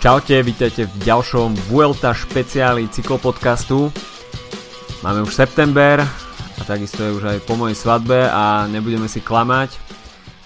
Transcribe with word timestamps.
Čaute, 0.00 0.40
vítajte 0.40 0.88
v 0.88 0.96
ďalšom 1.04 1.68
Vuelta 1.68 2.16
špeciáli 2.16 2.88
cyklopodcastu. 2.88 3.92
Máme 5.04 5.28
už 5.28 5.36
september 5.36 6.00
a 6.56 6.62
takisto 6.64 7.04
je 7.04 7.12
už 7.20 7.24
aj 7.28 7.38
po 7.44 7.52
mojej 7.52 7.76
svadbe 7.76 8.24
a 8.24 8.64
nebudeme 8.64 9.12
si 9.12 9.20
klamať. 9.20 9.76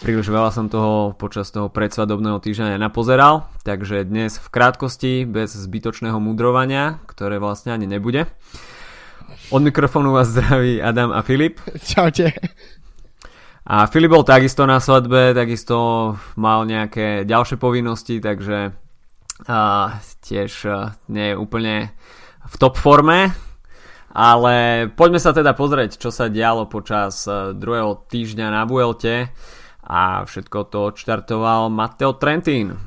Príliš 0.02 0.26
veľa 0.26 0.50
som 0.50 0.66
toho 0.66 1.14
počas 1.14 1.54
toho 1.54 1.70
predsvadobného 1.70 2.42
týždňa 2.42 2.74
nenapozeral, 2.74 3.46
takže 3.62 4.02
dnes 4.02 4.42
v 4.42 4.48
krátkosti, 4.50 5.22
bez 5.22 5.54
zbytočného 5.54 6.18
mudrovania, 6.18 6.98
ktoré 7.06 7.38
vlastne 7.38 7.78
ani 7.78 7.86
nebude. 7.86 8.26
Od 9.54 9.62
mikrofónu 9.62 10.10
vás 10.18 10.34
zdraví 10.34 10.82
Adam 10.82 11.14
a 11.14 11.22
Filip. 11.22 11.62
Čaute. 11.78 12.34
A 13.70 13.86
Filip 13.86 14.10
bol 14.10 14.26
takisto 14.26 14.66
na 14.66 14.82
svadbe, 14.82 15.30
takisto 15.30 16.18
mal 16.34 16.66
nejaké 16.66 17.22
ďalšie 17.22 17.54
povinnosti, 17.54 18.18
takže 18.18 18.82
a, 19.46 19.98
tiež 20.22 20.52
a, 20.70 20.94
nie 21.10 21.34
je 21.34 21.40
úplne 21.40 21.74
v 22.46 22.54
top 22.58 22.78
forme. 22.78 23.34
Ale 24.14 24.86
poďme 24.94 25.18
sa 25.18 25.34
teda 25.34 25.58
pozrieť, 25.58 25.98
čo 25.98 26.14
sa 26.14 26.30
dialo 26.30 26.70
počas 26.70 27.26
druhého 27.26 28.06
týždňa 28.06 28.46
na 28.46 28.62
Vuelte 28.62 29.34
a 29.82 30.22
všetko 30.22 30.58
to 30.70 30.94
odštartoval 30.94 31.66
Matteo 31.66 32.14
Trentin. 32.14 32.78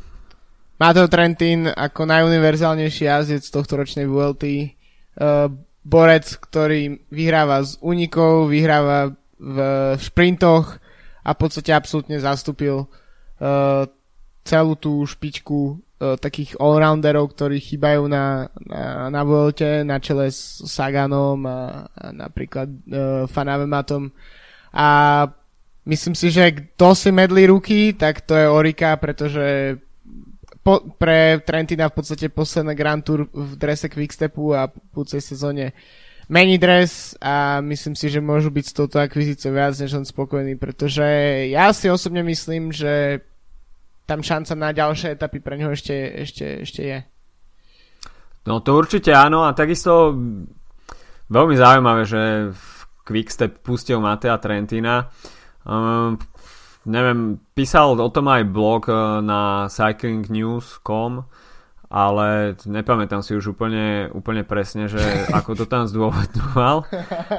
Matteo 0.79 1.11
Trentin 1.11 1.67
ako 1.67 2.07
najuniverzálnejší 2.07 3.11
jazdec 3.11 3.43
tohto 3.43 3.75
ročnej 3.75 4.07
Vuelty. 4.07 4.79
Uh, 5.19 5.51
borec, 5.83 6.31
ktorý 6.31 7.03
vyhráva 7.11 7.59
z 7.67 7.75
unikov, 7.83 8.47
vyhráva 8.47 9.11
v 9.35 9.57
šprintoch 9.99 10.79
a 11.27 11.29
v 11.35 11.37
podstate 11.43 11.75
absolútne 11.75 12.23
zastúpil 12.23 12.87
uh, 12.87 13.83
celú 14.47 14.73
tú 14.79 15.03
špičku 15.03 15.59
uh, 15.75 15.86
takých 15.97 16.61
allrounderov, 16.61 17.33
ktorí 17.33 17.57
chýbajú 17.57 18.05
na, 18.05 18.53
na, 18.61 19.09
na 19.09 19.21
Vuelte, 19.25 19.81
na 19.81 19.97
čele 19.97 20.29
s 20.29 20.61
Saganom 20.61 21.41
a, 21.49 21.89
a 21.89 22.05
napríklad 22.13 22.69
uh, 22.69 23.25
Fanavematom. 23.25 24.13
A 24.77 24.87
Myslím 25.87 26.19
si, 26.19 26.27
že 26.35 26.51
kto 26.51 26.91
si 26.91 27.15
medli 27.15 27.47
ruky, 27.47 27.95
tak 27.95 28.19
to 28.27 28.35
je 28.35 28.51
Orika, 28.51 28.99
pretože 28.99 29.79
po, 30.59 30.83
pre 30.99 31.39
Trentina 31.39 31.87
v 31.87 31.95
podstate 31.95 32.27
posledné 32.27 32.75
Grand 32.75 32.99
Tour 32.99 33.31
v 33.31 33.55
drese 33.55 33.87
Quickstepu 33.87 34.51
a 34.51 34.67
po 34.67 35.07
celej 35.07 35.31
sezóne 35.31 35.71
mení 36.27 36.59
dres 36.59 37.15
a 37.23 37.63
myslím 37.63 37.95
si, 37.95 38.11
že 38.11 38.19
môžu 38.19 38.51
byť 38.51 38.65
s 38.67 38.75
touto 38.75 38.99
akvizíciou 38.99 39.55
viac 39.55 39.79
než 39.79 39.95
on 39.95 40.03
spokojný, 40.03 40.59
pretože 40.59 41.07
ja 41.55 41.71
si 41.71 41.87
osobne 41.87 42.19
myslím, 42.19 42.75
že 42.75 43.23
tam 44.07 44.23
šanca 44.23 44.53
na 44.55 44.71
ďalšie 44.71 45.19
etapy 45.19 45.43
pre 45.43 45.59
neho 45.59 45.75
ešte, 45.75 45.93
ešte, 46.23 46.63
ešte 46.63 46.81
je. 46.81 46.99
No 48.47 48.63
to 48.63 48.79
určite 48.79 49.11
áno 49.11 49.43
a 49.43 49.51
takisto 49.51 50.15
veľmi 51.27 51.55
zaujímavé, 51.59 52.07
že 52.07 52.21
Quickstep 53.03 53.59
pustil 53.59 53.99
Matea 53.99 54.39
Trentina 54.39 55.11
Um, 55.67 56.15
neviem, 56.87 57.43
písal 57.51 57.99
o 57.99 58.07
tom 58.07 58.31
aj 58.31 58.47
blog 58.47 58.87
uh, 58.87 59.19
na 59.19 59.67
cyclingnews.com 59.67 61.27
ale 61.87 62.59
nepamätám 62.67 63.23
si 63.23 63.31
už 63.31 63.55
úplne, 63.55 64.11
úplne 64.11 64.43
presne, 64.43 64.91
že 64.91 64.99
ako 65.39 65.55
to 65.55 65.65
tam 65.71 65.87
zdôvodňoval. 65.87 66.83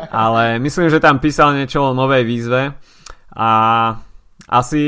Ale 0.08 0.56
myslím, 0.56 0.88
že 0.88 1.04
tam 1.04 1.20
písal 1.20 1.52
niečo 1.52 1.92
o 1.92 1.96
novej 1.96 2.24
výzve 2.24 2.72
a 3.36 3.50
asi, 4.48 4.84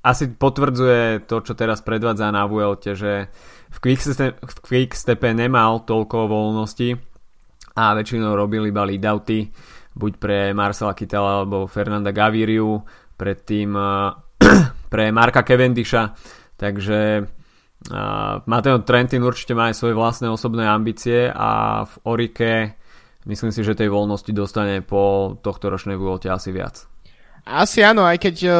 asi 0.00 0.32
potvrdzuje 0.32 1.28
to, 1.28 1.44
čo 1.44 1.52
teraz 1.52 1.84
predvádza 1.84 2.32
na 2.32 2.48
Vuelte, 2.48 2.96
že 2.96 3.28
v 3.70 3.78
Quickstepe, 3.78 4.40
v 4.40 4.56
Quickstepe 4.64 5.28
nemal 5.36 5.84
toľko 5.84 6.26
voľnosti 6.26 6.96
a 7.76 7.94
väčšinou 7.94 8.32
robil 8.32 8.72
iba 8.72 8.82
leadouty 8.82 9.52
buď 9.94 10.12
pre 10.16 10.38
Marcela 10.56 10.96
Kytela 10.96 11.44
alebo 11.44 11.68
Fernanda 11.68 12.14
Gaviriu, 12.14 12.80
predtým 13.18 13.76
uh, 13.76 14.16
pre 14.92 15.12
Marka 15.12 15.44
Cavendisha, 15.44 16.16
takže 16.56 17.00
uh, 17.20 18.34
Mateo 18.46 18.80
Trentin 18.80 19.20
určite 19.20 19.52
má 19.52 19.68
aj 19.68 19.76
svoje 19.76 19.94
vlastné 19.94 20.32
osobné 20.32 20.64
ambície 20.64 21.28
a 21.28 21.82
v 21.84 21.94
Orike 22.08 22.52
myslím 23.28 23.52
si, 23.52 23.60
že 23.60 23.76
tej 23.76 23.92
voľnosti 23.92 24.32
dostane 24.32 24.80
po 24.80 25.36
tohto 25.44 25.68
ročnej 25.68 26.00
Vuelte 26.00 26.32
asi 26.32 26.54
viac. 26.54 26.88
Asi 27.44 27.80
áno, 27.80 28.04
aj 28.04 28.18
keď 28.20 28.36
uh, 28.46 28.54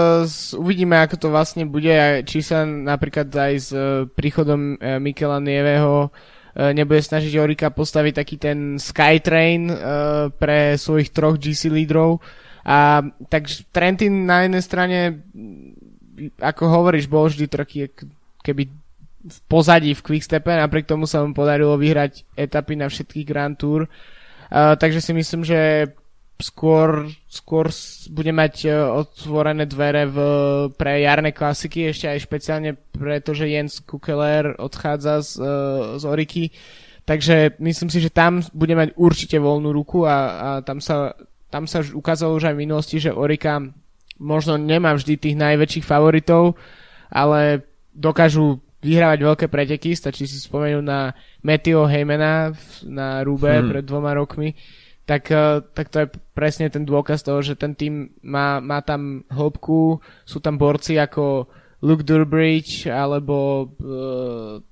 uvidíme, 0.56 0.96
ako 0.98 1.16
to 1.20 1.28
vlastne 1.28 1.68
bude, 1.68 2.24
či 2.24 2.41
sa 2.41 2.64
napríklad 2.64 3.28
aj 3.28 3.52
s 3.56 3.70
uh, 3.70 4.08
príchodom 4.08 4.76
uh, 4.76 4.96
Mikela 4.98 5.38
Nieveho 5.38 6.10
nebude 6.50 6.98
snažiť 6.98 7.38
Orika 7.38 7.70
postaviť 7.70 8.14
taký 8.20 8.36
ten 8.36 8.58
Skytrain 8.74 9.70
uh, 9.70 9.76
pre 10.34 10.74
svojich 10.74 11.14
troch 11.14 11.38
GC 11.38 11.70
lídrov. 11.70 12.19
A 12.66 13.06
tak 13.30 13.48
Trentin 13.72 14.26
na 14.26 14.44
jednej 14.44 14.62
strane, 14.62 14.98
ako 16.42 16.62
hovoríš, 16.69 17.06
bol 17.08 17.30
vždy 17.30 17.46
trochu 17.46 17.88
keby 18.42 18.69
v 19.20 19.38
pozadí 19.52 19.92
v 19.92 20.04
Quickstepe, 20.04 20.48
napriek 20.48 20.88
tomu 20.88 21.04
sa 21.04 21.20
mu 21.20 21.36
podarilo 21.36 21.76
vyhrať 21.76 22.24
etapy 22.36 22.74
na 22.76 22.88
všetkých 22.88 23.28
Grand 23.28 23.56
Tour. 23.56 23.84
Uh, 24.50 24.74
takže 24.74 24.98
si 25.04 25.12
myslím, 25.14 25.44
že 25.46 25.92
skôr, 26.40 27.08
skôr 27.28 27.70
bude 28.10 28.32
mať 28.34 28.54
e, 28.66 28.70
otvorené 28.76 29.64
dvere 29.64 30.04
v, 30.08 30.16
pre 30.74 31.04
jarné 31.04 31.30
klasiky, 31.30 31.88
ešte 31.88 32.10
aj 32.10 32.24
špeciálne 32.26 32.72
preto, 32.76 33.36
že 33.36 33.48
Jens 33.48 33.80
Kukeler 33.84 34.58
odchádza 34.58 35.22
z, 35.22 35.30
e, 35.38 35.52
z 36.00 36.04
Oriky. 36.04 36.44
Takže 37.04 37.56
myslím 37.60 37.88
si, 37.88 37.98
že 38.00 38.12
tam 38.12 38.44
bude 38.52 38.76
mať 38.76 38.96
určite 38.96 39.36
voľnú 39.40 39.72
ruku 39.72 40.04
a, 40.04 40.16
a 40.16 40.48
tam, 40.60 40.80
sa, 40.80 41.16
tam 41.48 41.64
sa 41.64 41.80
ukázalo 41.80 42.36
už 42.36 42.52
aj 42.52 42.54
v 42.56 42.62
minulosti, 42.66 42.96
že 43.00 43.14
Orika 43.14 43.60
možno 44.20 44.60
nemá 44.60 44.92
vždy 44.92 45.16
tých 45.16 45.36
najväčších 45.36 45.88
favoritov, 45.88 46.56
ale 47.08 47.64
dokážu 47.96 48.60
vyhrávať 48.80 49.18
veľké 49.20 49.46
preteky, 49.52 49.92
stačí 49.92 50.24
si 50.24 50.40
spomenúť 50.40 50.84
na 50.84 51.12
Meteo 51.44 51.84
Heymana 51.84 52.56
na 52.88 53.20
Rube 53.20 53.52
hmm. 53.52 53.68
pred 53.68 53.84
dvoma 53.84 54.16
rokmi 54.16 54.56
tak, 55.10 55.26
eh, 55.34 55.59
tak 55.75 55.91
to 55.91 55.97
je 55.98 56.06
presne 56.38 56.71
ten 56.71 56.87
dôkaz 56.87 57.26
toho, 57.26 57.43
že 57.43 57.59
ten 57.59 57.75
tým 57.75 58.15
má, 58.22 58.62
má 58.62 58.78
tam 58.78 59.26
hĺbku, 59.26 59.98
sú 60.22 60.38
tam 60.38 60.54
borci 60.54 61.03
ako 61.03 61.50
Luke 61.82 62.06
Durbridge 62.06 62.87
alebo 62.87 63.66
uh, 63.82 64.62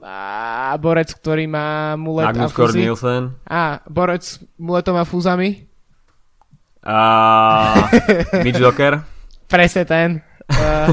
a 0.00 0.72
borec, 0.80 1.12
ktorý 1.12 1.50
má 1.50 1.98
mulet 1.98 2.30
Magnus 2.30 2.54
a 2.54 2.56
fúzy. 2.56 2.80
Nielsen. 2.88 3.22
A, 3.44 3.82
borec 3.90 4.24
muletom 4.56 4.96
a 4.96 5.04
fúzami. 5.04 5.68
A 6.80 6.96
Mitch 8.46 8.62
Docker. 8.62 9.02
Presne 9.50 9.82
ten. 9.84 10.08
Uh, 10.46 10.88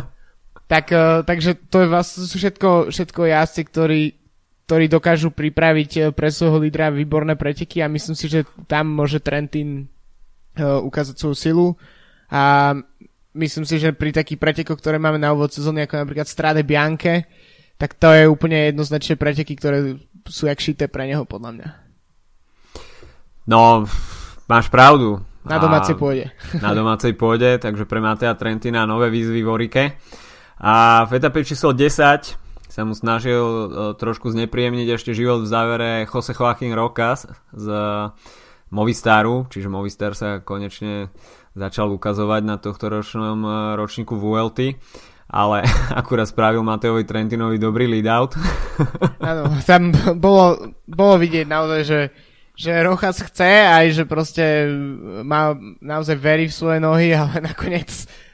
tak, 0.72 0.88
uh, 0.94 1.26
takže 1.26 1.60
to 1.68 1.84
je 1.84 1.88
vlastne 1.92 2.24
všetko, 2.30 2.94
všetko 2.94 3.20
jazdci, 3.26 3.62
ktorí 3.68 4.02
ktorí 4.64 4.88
dokážu 4.88 5.28
pripraviť 5.28 5.90
eh, 5.96 6.04
pre 6.10 6.32
svojho 6.32 6.60
lídra 6.60 6.88
výborné 6.88 7.36
preteky 7.36 7.84
a 7.84 7.92
myslím 7.92 8.16
si, 8.16 8.26
že 8.32 8.48
tam 8.64 8.88
môže 8.92 9.20
Trentin 9.20 9.86
uh, 10.56 10.80
ukázať 10.80 11.20
svoju 11.20 11.36
silu 11.36 11.68
a 12.32 12.72
myslím 13.36 13.64
si, 13.68 13.76
že 13.76 13.92
pri 13.92 14.14
takých 14.14 14.40
pretekoch, 14.40 14.80
ktoré 14.80 14.96
máme 14.96 15.20
na 15.20 15.34
úvod 15.36 15.52
sezóny, 15.52 15.84
ako 15.84 16.06
napríklad 16.06 16.26
Strade 16.30 16.62
Bianche, 16.64 17.28
tak 17.76 17.98
to 17.98 18.08
je 18.14 18.24
úplne 18.30 18.72
jednoznačne 18.72 19.18
preteky, 19.18 19.58
ktoré 19.58 19.98
sú 20.24 20.46
jak 20.48 20.62
šité 20.62 20.88
pre 20.88 21.10
neho, 21.10 21.26
podľa 21.26 21.50
mňa. 21.58 21.68
No, 23.44 23.84
máš 24.48 24.72
pravdu. 24.72 25.20
Na 25.44 25.60
domácej 25.60 26.00
pôde. 26.00 26.32
Na 26.64 26.72
domácej 26.72 27.12
pôde, 27.12 27.60
takže 27.60 27.84
pre 27.84 28.00
Matea 28.00 28.32
Trentina 28.32 28.88
nové 28.88 29.12
výzvy 29.12 29.44
v 29.44 29.50
Orike. 29.52 29.84
A 30.64 31.04
v 31.04 31.20
etape 31.20 31.44
číslo 31.44 31.76
10 31.76 32.43
sa 32.74 32.82
mu 32.82 32.98
snažil 32.98 33.38
uh, 33.38 33.66
trošku 33.94 34.34
znepríjemniť 34.34 34.98
ešte 34.98 35.14
život 35.14 35.46
v 35.46 35.50
závere 35.54 35.90
Jose 36.10 36.34
Joaquín 36.34 36.74
Rocas 36.74 37.30
z 37.54 37.66
uh, 37.70 38.10
Movistaru, 38.74 39.46
čiže 39.46 39.70
Movistar 39.70 40.18
sa 40.18 40.42
konečne 40.42 41.14
začal 41.54 41.94
ukazovať 41.94 42.42
na 42.42 42.58
tohto 42.58 42.90
ročnom 42.90 43.38
uh, 43.46 43.54
ročníku 43.78 44.18
VLT 44.18 44.74
ale 45.30 45.64
akurát 46.00 46.26
spravil 46.26 46.66
Mateovi 46.66 47.06
Trentinovi 47.06 47.58
dobrý 47.58 47.86
lead-out. 47.90 48.34
Áno, 49.30 49.54
tam 49.64 49.94
bolo, 50.18 50.74
bolo 50.86 51.14
vidieť 51.18 51.46
naozaj, 51.48 51.80
že, 51.86 52.00
že 52.54 52.84
Rochas 52.84 53.18
chce 53.22 53.66
aj, 53.66 53.86
že 53.98 54.04
proste 54.04 54.68
má, 55.22 55.54
naozaj 55.82 56.18
verí 56.18 56.46
v 56.50 56.54
svoje 56.54 56.78
nohy, 56.78 57.14
ale 57.14 57.40
nakoniec 57.40 57.90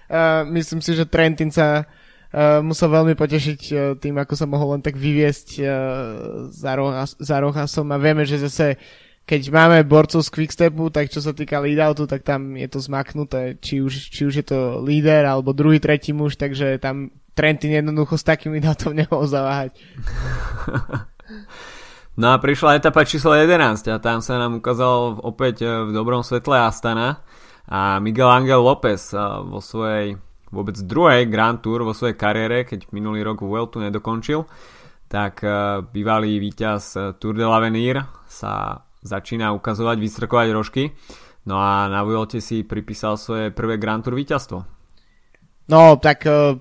uh, 0.08 0.44
myslím 0.48 0.80
si, 0.84 0.96
že 0.96 1.08
Trentin 1.08 1.52
sa 1.52 1.88
Uh, 2.30 2.62
musel 2.62 2.94
veľmi 2.94 3.18
potešiť 3.18 3.60
uh, 3.74 3.78
tým, 3.98 4.14
ako 4.14 4.38
sa 4.38 4.46
mohol 4.46 4.78
len 4.78 4.82
tak 4.86 4.94
vyviesť 4.94 5.48
uh, 5.58 5.68
za, 6.54 6.78
Rohas, 6.78 7.18
za 7.18 7.42
Rohasom 7.42 7.90
a 7.90 7.98
vieme, 7.98 8.22
že 8.22 8.38
zase 8.38 8.78
keď 9.26 9.50
máme 9.50 9.86
borcov 9.86 10.22
z 10.26 10.30
Quickstepu, 10.30 10.90
tak 10.90 11.10
čo 11.10 11.22
sa 11.22 11.30
týka 11.30 11.62
leadoutu, 11.62 12.06
tak 12.06 12.26
tam 12.26 12.58
je 12.58 12.66
to 12.66 12.82
zmaknuté, 12.82 13.58
či 13.62 13.78
už, 13.82 14.10
či 14.10 14.26
už 14.26 14.34
je 14.42 14.46
to 14.46 14.82
líder 14.82 15.22
alebo 15.26 15.54
druhý, 15.54 15.78
tretí 15.82 16.10
muž, 16.10 16.34
takže 16.34 16.78
tam 16.82 17.14
Trentin 17.34 17.70
jednoducho 17.70 18.18
s 18.18 18.26
takými 18.26 18.58
dátom 18.58 18.94
nemohol 18.98 19.26
zaváhať. 19.26 19.78
No 22.18 22.34
a 22.34 22.42
prišla 22.42 22.82
etapa 22.82 23.06
číslo 23.06 23.32
11 23.38 23.86
a 23.90 24.02
tam 24.02 24.18
sa 24.18 24.36
nám 24.36 24.58
ukázal 24.58 25.22
opäť 25.22 25.62
v 25.62 25.90
dobrom 25.94 26.26
svetle 26.26 26.58
Astana 26.58 27.22
a 27.70 28.02
Miguel 28.02 28.26
Angel 28.28 28.60
López 28.60 29.14
vo 29.46 29.62
svojej 29.62 30.18
vôbec 30.50 30.76
druhej 30.82 31.30
Grand 31.30 31.58
Tour 31.58 31.86
vo 31.86 31.94
svojej 31.94 32.18
kariére, 32.18 32.66
keď 32.66 32.90
minulý 32.90 33.22
rok 33.22 33.42
Vueltu 33.42 33.78
nedokončil, 33.78 34.46
tak 35.10 35.42
e, 35.42 35.82
bývalý 35.90 36.38
víťaz 36.38 37.16
Tour 37.18 37.34
de 37.34 37.46
l'Avenir 37.46 38.02
sa 38.30 38.84
začína 39.02 39.56
ukazovať, 39.56 39.96
vystrkovať 39.98 40.48
rožky. 40.52 40.84
No 41.48 41.56
a 41.56 41.88
na 41.88 42.04
Vuelte 42.04 42.38
si 42.44 42.62
pripísal 42.62 43.16
svoje 43.16 43.48
prvé 43.50 43.80
Grand 43.80 44.04
Tour 44.04 44.12
víťazstvo. 44.12 44.58
No, 45.70 45.96
tak 45.96 46.26
uh, 46.28 46.58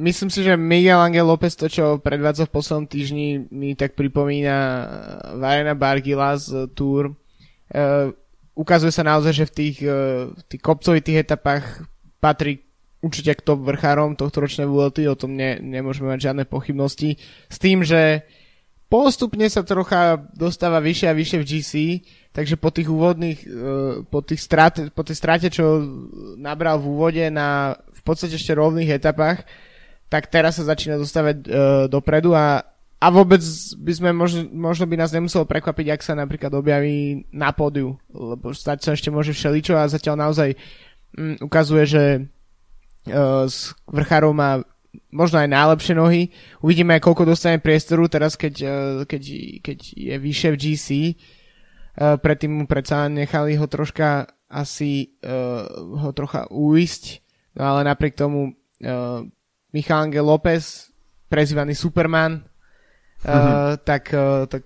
myslím 0.00 0.30
si, 0.32 0.40
že 0.40 0.56
Miguel 0.56 0.96
Angel 0.96 1.26
López 1.26 1.52
to, 1.58 1.68
čo 1.68 2.00
predvádza 2.00 2.48
v 2.48 2.54
poslednom 2.54 2.86
týždni, 2.88 3.50
mi 3.52 3.76
tak 3.76 3.98
pripomína 3.98 4.56
Varena 5.36 5.76
Bargila 5.76 6.38
z 6.40 6.70
Tour. 6.72 7.12
Uh, 7.70 8.14
ukazuje 8.56 8.94
sa 8.94 9.04
naozaj, 9.04 9.32
že 9.34 9.44
v 9.50 9.52
tých, 9.52 9.76
uh, 9.84 10.32
tých 10.48 10.62
kopcovitých 10.62 11.28
etapách 11.28 11.84
patrí 12.22 12.69
určite 13.00 13.32
k 13.36 13.44
top 13.44 13.64
vrchárom 13.64 14.16
tohto 14.16 14.44
ročnej 14.44 14.68
Vuelty, 14.68 15.08
o 15.08 15.16
tom 15.16 15.36
ne, 15.36 15.56
nemôžeme 15.60 16.12
mať 16.12 16.30
žiadne 16.30 16.44
pochybnosti. 16.44 17.16
S 17.48 17.56
tým, 17.56 17.80
že 17.80 18.24
postupne 18.92 19.46
sa 19.48 19.64
trocha 19.64 20.20
dostáva 20.36 20.82
vyššie 20.84 21.06
a 21.08 21.16
vyššie 21.16 21.38
v 21.40 21.48
GC, 21.48 21.72
takže 22.36 22.60
po 22.60 22.68
tých 22.74 22.90
úvodných, 22.90 23.40
po, 24.10 24.20
tých 24.20 24.42
strate, 24.42 24.90
po 24.92 25.06
tej 25.06 25.16
strate, 25.16 25.48
čo 25.48 25.80
nabral 26.36 26.82
v 26.82 26.88
úvode 26.90 27.24
na 27.32 27.78
v 28.00 28.02
podstate 28.02 28.34
ešte 28.36 28.56
rovných 28.56 28.96
etapách, 28.96 29.44
tak 30.10 30.26
teraz 30.32 30.58
sa 30.58 30.66
začína 30.66 30.98
dostávať 30.98 31.36
uh, 31.46 31.48
dopredu 31.86 32.34
a, 32.34 32.64
a 32.98 33.06
vôbec 33.12 33.38
by 33.78 33.92
sme 33.94 34.10
možno, 34.10 34.48
možno 34.50 34.88
by 34.88 34.96
nás 34.98 35.14
nemuselo 35.14 35.46
prekvapiť, 35.46 35.86
ak 35.94 36.02
sa 36.02 36.18
napríklad 36.18 36.50
objaví 36.50 37.28
na 37.30 37.54
pódiu, 37.54 37.94
lebo 38.10 38.50
stať 38.50 38.78
sa 38.82 38.90
ešte 38.96 39.12
môže 39.12 39.30
všeličo 39.30 39.78
a 39.78 39.86
zatiaľ 39.86 40.26
naozaj 40.26 40.58
um, 41.14 41.38
ukazuje, 41.44 41.84
že 41.86 42.02
uh, 43.08 43.48
s 43.48 43.72
vrchárov 43.88 44.32
má 44.34 44.60
možno 45.14 45.38
aj 45.38 45.48
najlepšie 45.48 45.94
nohy. 45.94 46.34
Uvidíme 46.60 46.98
koľko 46.98 47.22
dostane 47.22 47.62
priestoru 47.62 48.10
teraz, 48.10 48.34
keď, 48.34 48.54
uh, 48.66 48.72
keď, 49.06 49.22
keď 49.62 49.78
je 49.94 50.16
vyššie 50.18 50.50
v 50.50 50.58
GC. 50.58 50.86
Uh, 51.94 52.18
predtým 52.18 52.50
mu 52.50 52.64
predsa 52.66 53.06
nechali 53.06 53.54
ho 53.54 53.66
troška 53.70 54.26
asi 54.50 55.14
ho 55.22 56.10
trocha 56.10 56.50
uísť, 56.50 57.22
no 57.54 57.70
ale 57.70 57.86
napriek 57.86 58.18
tomu 58.18 58.58
Michal 59.70 60.10
Angel 60.10 60.26
López, 60.26 60.90
prezývaný 61.30 61.78
Superman, 61.78 62.42
uh, 62.42 63.78
tak, 63.78 64.10
tak 64.50 64.62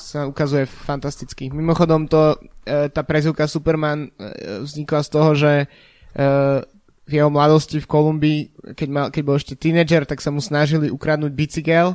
sa 0.00 0.24
ukazuje 0.24 0.64
fantasticky. 0.64 1.52
Mimochodom, 1.52 2.08
to, 2.08 2.40
tá 2.64 3.02
prezivka 3.04 3.44
Superman 3.44 4.08
vznikla 4.64 5.00
z 5.04 5.08
toho, 5.12 5.30
že 5.36 5.52
v 7.06 7.12
jeho 7.22 7.30
mladosti 7.30 7.78
v 7.78 7.86
Kolumbii, 7.86 8.40
keď, 8.74 8.88
mal, 8.90 9.06
keď 9.14 9.22
bol 9.22 9.38
ešte 9.38 9.54
tínedžer, 9.54 10.04
tak 10.04 10.18
sa 10.18 10.34
mu 10.34 10.42
snažili 10.42 10.90
ukradnúť 10.90 11.32
bicykel 11.32 11.94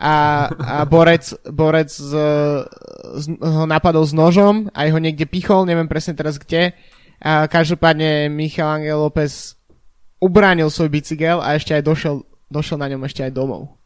a, 0.00 0.48
a 0.48 0.76
borec, 0.88 1.34
borec 1.50 1.90
z, 1.92 2.14
z, 3.20 3.24
ho 3.36 3.68
napadol 3.68 4.06
s 4.06 4.16
nožom 4.16 4.70
a 4.72 4.88
ho 4.88 4.98
niekde 5.02 5.28
pichol, 5.28 5.68
neviem 5.68 5.90
presne 5.90 6.16
teraz 6.16 6.40
kde. 6.40 6.72
A 7.20 7.44
každopádne 7.52 8.32
Michal 8.32 8.80
Angel 8.80 8.96
López 8.96 9.60
ubránil 10.24 10.72
svoj 10.72 10.88
bicykel 10.88 11.44
a 11.44 11.52
ešte 11.52 11.76
aj 11.76 11.84
došiel, 11.84 12.24
došiel 12.48 12.80
na 12.80 12.88
ňom 12.88 13.04
ešte 13.04 13.28
aj 13.28 13.32
domov. 13.36 13.76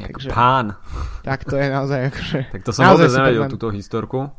Jak 0.00 0.16
Takže, 0.16 0.28
pán. 0.32 0.80
Tak 1.20 1.44
to 1.44 1.60
je 1.60 1.66
naozaj 1.68 2.00
akože... 2.08 2.38
Tak 2.56 2.62
to 2.64 2.72
som 2.72 2.88
vôbec 2.96 3.12
nevedel 3.12 3.44
túto 3.52 3.68
historku. 3.68 4.32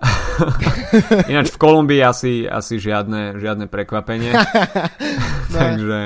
Ináč 1.30 1.52
v 1.52 1.60
Kolumbii 1.60 2.00
asi, 2.00 2.48
asi 2.48 2.80
žiadne, 2.80 3.36
žiadne 3.36 3.68
prekvapenie. 3.68 4.32
no. 5.52 5.58
Takže 5.58 6.00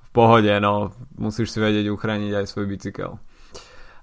v 0.00 0.08
pohode, 0.12 0.52
no, 0.60 0.92
musíš 1.16 1.54
si 1.54 1.58
vedieť 1.62 1.88
uchrániť 1.88 2.32
aj 2.34 2.44
svoj 2.50 2.66
bicykel. 2.68 3.16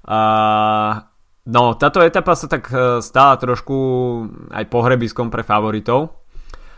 Uh, 0.07 1.03
no, 1.51 1.75
táto 1.75 1.99
etapa 1.99 2.31
sa 2.31 2.47
tak 2.47 2.71
e, 2.71 3.03
stala 3.03 3.35
trošku 3.35 3.75
aj 4.55 4.71
pohrebiskom 4.71 5.27
pre 5.27 5.43
favoritov 5.43 6.23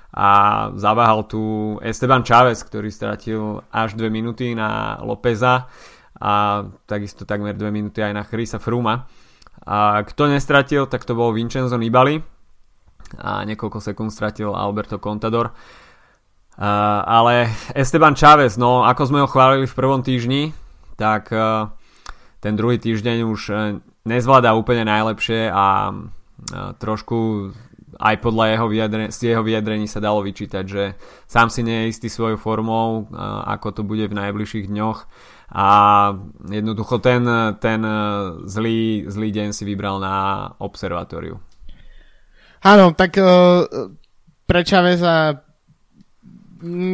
a 0.09 0.29
zaváhal 0.73 1.29
tu 1.29 1.77
Esteban 1.85 2.25
Chávez, 2.25 2.65
ktorý 2.65 2.89
stratil 2.89 3.61
až 3.69 3.93
2 3.93 4.09
minúty 4.09 4.57
na 4.57 4.97
Lópeza 5.05 5.69
a 6.17 6.65
takisto 6.89 7.29
takmer 7.29 7.53
2 7.53 7.69
minúty 7.69 8.01
aj 8.01 8.17
na 8.17 8.25
Chrisa 8.25 8.57
Fruma. 8.57 9.05
A 9.61 10.01
kto 10.01 10.25
nestratil, 10.25 10.89
tak 10.89 11.05
to 11.05 11.13
bol 11.13 11.29
Vincenzo 11.29 11.77
Nibali 11.77 12.38
a 13.17 13.41
niekoľko 13.47 13.81
sekúnd 13.81 14.13
stratil 14.13 14.53
Alberto 14.53 15.01
Contador. 15.01 15.55
Uh, 16.59 17.01
ale 17.07 17.55
Esteban 17.71 18.19
Chávez, 18.19 18.59
no 18.59 18.83
ako 18.83 19.01
sme 19.07 19.23
ho 19.23 19.31
chválili 19.31 19.63
v 19.63 19.77
prvom 19.79 20.03
týždni, 20.03 20.51
tak 20.99 21.31
uh, 21.31 21.71
ten 22.43 22.59
druhý 22.59 22.75
týždeň 22.75 23.17
už 23.23 23.41
uh, 23.47 23.79
nezvláda 24.03 24.51
úplne 24.51 24.83
najlepšie 24.83 25.47
a 25.47 25.95
trošku 26.79 27.51
aj 27.99 28.15
podľa 28.23 28.45
jeho, 28.55 28.67
vyjadre, 28.71 29.03
z 29.11 29.35
jeho 29.35 29.43
vyjadrení 29.43 29.91
sa 29.91 29.99
dalo 29.99 30.23
vyčítať, 30.23 30.63
že 30.63 30.95
sám 31.27 31.51
si 31.51 31.67
nie 31.67 31.83
je 31.83 31.91
istý 31.91 32.07
svojou 32.07 32.39
formou, 32.39 33.11
ako 33.43 33.75
to 33.75 33.81
bude 33.83 34.07
v 34.07 34.15
najbližších 34.15 34.71
dňoch 34.71 35.03
a 35.51 35.67
jednoducho 36.47 37.03
ten, 37.03 37.27
ten 37.59 37.83
zlý, 38.47 39.03
zlý 39.03 39.29
deň 39.35 39.47
si 39.51 39.67
vybral 39.67 39.99
na 39.99 40.47
observatóriu. 40.63 41.43
Áno, 42.59 42.91
tak 42.91 43.15
uh, 43.15 43.63
pre 44.43 44.61
Chaveza 44.67 45.45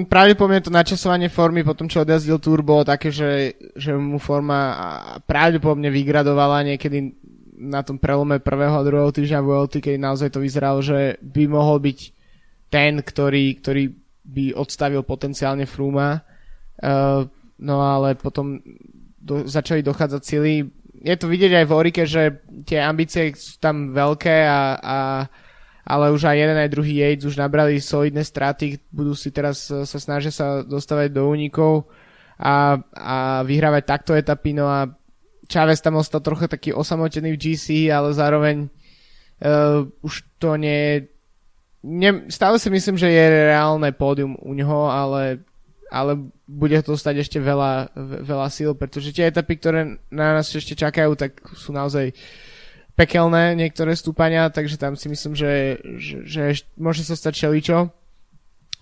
pravdepodobne 0.06 0.62
to 0.62 0.70
načasovanie 0.70 1.26
formy 1.26 1.66
po 1.66 1.74
tom, 1.74 1.90
čo 1.90 2.06
odjazdil 2.06 2.38
Tour 2.38 2.62
bolo 2.62 2.86
také, 2.86 3.10
že, 3.10 3.58
že 3.74 3.98
mu 3.98 4.22
forma 4.22 4.78
pravdepodobne 5.26 5.90
vygradovala 5.90 6.62
niekedy 6.70 7.18
na 7.58 7.82
tom 7.82 7.98
prelome 7.98 8.38
prvého 8.38 8.78
a 8.78 8.86
druhého 8.86 9.10
týždňa 9.10 9.42
Vuelty, 9.42 9.82
keď 9.82 9.96
naozaj 9.98 10.30
to 10.36 10.44
vyzeralo, 10.44 10.86
že 10.86 11.18
by 11.24 11.50
mohol 11.50 11.82
byť 11.82 12.00
ten, 12.70 13.00
ktorý, 13.02 13.58
ktorý 13.64 13.84
by 14.26 14.46
odstavil 14.54 15.02
potenciálne 15.02 15.66
Fruma. 15.66 16.22
Uh, 16.78 17.26
no 17.58 17.82
ale 17.82 18.20
potom 18.20 18.60
do, 19.18 19.48
začali 19.48 19.82
dochádzať 19.82 20.22
sily. 20.22 20.68
Je 21.02 21.16
to 21.18 21.26
vidieť 21.32 21.64
aj 21.64 21.66
v 21.66 21.74
Orike, 21.74 22.04
že 22.04 22.44
tie 22.68 22.84
ambície 22.84 23.34
sú 23.34 23.58
tam 23.58 23.96
veľké 23.96 24.46
a, 24.46 24.62
a 24.78 24.98
ale 25.86 26.10
už 26.10 26.26
aj 26.26 26.38
jeden 26.38 26.58
aj 26.58 26.74
druhý 26.74 27.06
Yates 27.06 27.30
už 27.30 27.38
nabrali 27.38 27.78
solidné 27.78 28.26
straty, 28.26 28.82
budú 28.90 29.14
si 29.14 29.30
teraz 29.30 29.70
sa 29.70 29.98
snažia 30.02 30.34
sa 30.34 30.66
dostávať 30.66 31.14
do 31.14 31.30
únikov 31.30 31.86
a, 32.42 32.82
a 32.98 33.46
vyhrávať 33.46 33.84
takto 33.86 34.12
etapy, 34.18 34.58
no 34.58 34.66
a 34.66 34.90
Chávez 35.46 35.78
tam 35.78 36.02
ostal 36.02 36.26
trochu 36.26 36.50
taký 36.50 36.74
osamotený 36.74 37.38
v 37.38 37.42
GC, 37.42 37.94
ale 37.94 38.18
zároveň 38.18 38.66
uh, 38.66 39.86
už 40.02 40.26
to 40.42 40.58
nie 40.58 41.06
ne, 41.86 42.26
stále 42.34 42.58
si 42.58 42.74
myslím, 42.74 42.98
že 42.98 43.14
je 43.14 43.26
reálne 43.54 43.94
pódium 43.94 44.34
u 44.42 44.52
neho, 44.58 44.90
ale, 44.90 45.46
ale 45.94 46.18
bude 46.50 46.82
to 46.82 46.98
stať 46.98 47.22
ešte 47.22 47.38
veľa, 47.38 47.94
veľa 48.26 48.48
síl, 48.50 48.74
pretože 48.74 49.14
tie 49.14 49.30
etapy, 49.30 49.62
ktoré 49.62 50.02
na 50.10 50.42
nás 50.42 50.50
ešte 50.50 50.74
čakajú, 50.74 51.14
tak 51.14 51.38
sú 51.54 51.70
naozaj 51.70 52.18
pekelné 52.96 53.60
niektoré 53.60 53.92
stúpania, 53.94 54.48
takže 54.48 54.80
tam 54.80 54.96
si 54.96 55.12
myslím, 55.12 55.36
že, 55.36 55.84
že, 56.00 56.18
že 56.24 56.44
môže 56.80 57.04
sa 57.04 57.20
stať 57.20 57.46
šeličo. 57.46 57.92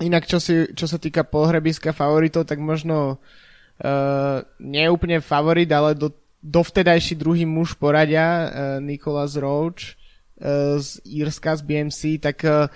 Inak 0.05 0.29
čo, 0.29 0.37
si, 0.37 0.69
čo 0.73 0.85
sa 0.85 1.01
týka 1.01 1.25
pohrebiska 1.25 1.93
favoritov, 1.93 2.45
tak 2.45 2.61
možno 2.61 3.17
uh, 3.17 4.37
nie 4.61 4.85
úplne 4.89 5.21
favorit, 5.21 5.69
ale 5.73 5.97
do 5.97 6.13
dovtedajší 6.43 7.15
druhý 7.15 7.47
muž 7.47 7.73
poradia, 7.79 8.25
uh, 8.25 8.47
Nicholas 8.83 9.39
Roach 9.39 9.95
uh, 10.43 10.75
z 10.77 10.99
Írska, 11.07 11.55
z 11.55 11.61
BMC, 11.63 11.99
tak 12.19 12.43
uh, 12.43 12.67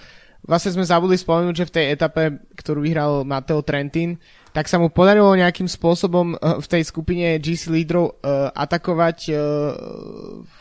vlastne 0.47 0.73
sme 0.73 0.87
zabudli 0.87 1.19
spomenúť, 1.19 1.55
že 1.55 1.67
v 1.67 1.75
tej 1.75 1.85
etape, 1.93 2.23
ktorú 2.55 2.79
vyhral 2.81 3.27
Mateo 3.27 3.59
Trentin, 3.61 4.15
tak 4.51 4.65
sa 4.71 4.79
mu 4.79 4.89
podarilo 4.89 5.37
nejakým 5.37 5.67
spôsobom 5.67 6.35
uh, 6.35 6.57
v 6.57 6.67
tej 6.67 6.83
skupine 6.87 7.37
GC 7.37 7.69
lídrov 7.71 8.17
uh, 8.21 8.49
atakovať 8.55 9.17
uh, 9.29 9.37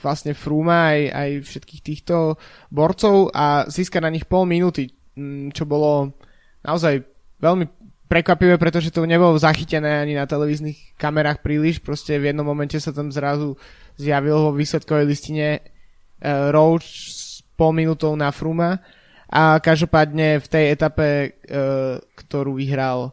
vlastne 0.02 0.36
Fruma 0.36 0.92
aj, 0.92 1.00
aj 1.10 1.30
všetkých 1.46 1.82
týchto 1.82 2.36
borcov 2.68 3.30
a 3.32 3.66
získať 3.70 4.02
na 4.02 4.10
nich 4.12 4.26
pol 4.26 4.44
minúty, 4.44 4.90
um, 5.16 5.48
čo 5.54 5.64
bolo 5.64 6.12
naozaj 6.66 7.02
veľmi 7.38 7.66
prekvapivé, 8.06 8.54
pretože 8.58 8.94
to 8.94 9.02
nebolo 9.02 9.34
zachytené 9.34 9.98
ani 10.02 10.14
na 10.14 10.30
televíznych 10.30 10.94
kamerách 10.94 11.42
príliš, 11.42 11.82
proste 11.82 12.18
v 12.22 12.30
jednom 12.30 12.46
momente 12.46 12.78
sa 12.78 12.94
tam 12.94 13.10
zrazu 13.10 13.58
zjavil 13.98 14.50
vo 14.50 14.52
výsledkovej 14.54 15.06
listine 15.10 15.58
Roach 16.22 16.86
s 16.86 17.42
pol 17.58 17.74
minútou 17.74 18.14
na 18.14 18.30
Fruma. 18.30 18.78
A 19.26 19.58
každopádne 19.58 20.38
v 20.38 20.46
tej 20.46 20.64
etape, 20.70 21.34
ktorú 22.14 22.62
vyhral 22.62 23.10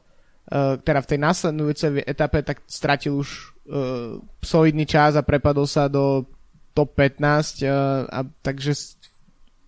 teda 0.84 1.00
v 1.00 1.10
tej 1.10 1.20
následujúcej 1.24 2.04
etape, 2.04 2.44
tak 2.44 2.62
stratil 2.68 3.16
už 3.16 3.56
uh, 3.68 4.20
solidný 4.44 4.84
čas 4.84 5.16
a 5.16 5.24
prepadol 5.24 5.64
sa 5.64 5.88
do 5.88 6.28
top 6.76 7.00
15, 7.00 7.64
uh, 7.64 8.04
a, 8.12 8.20
takže 8.44 9.00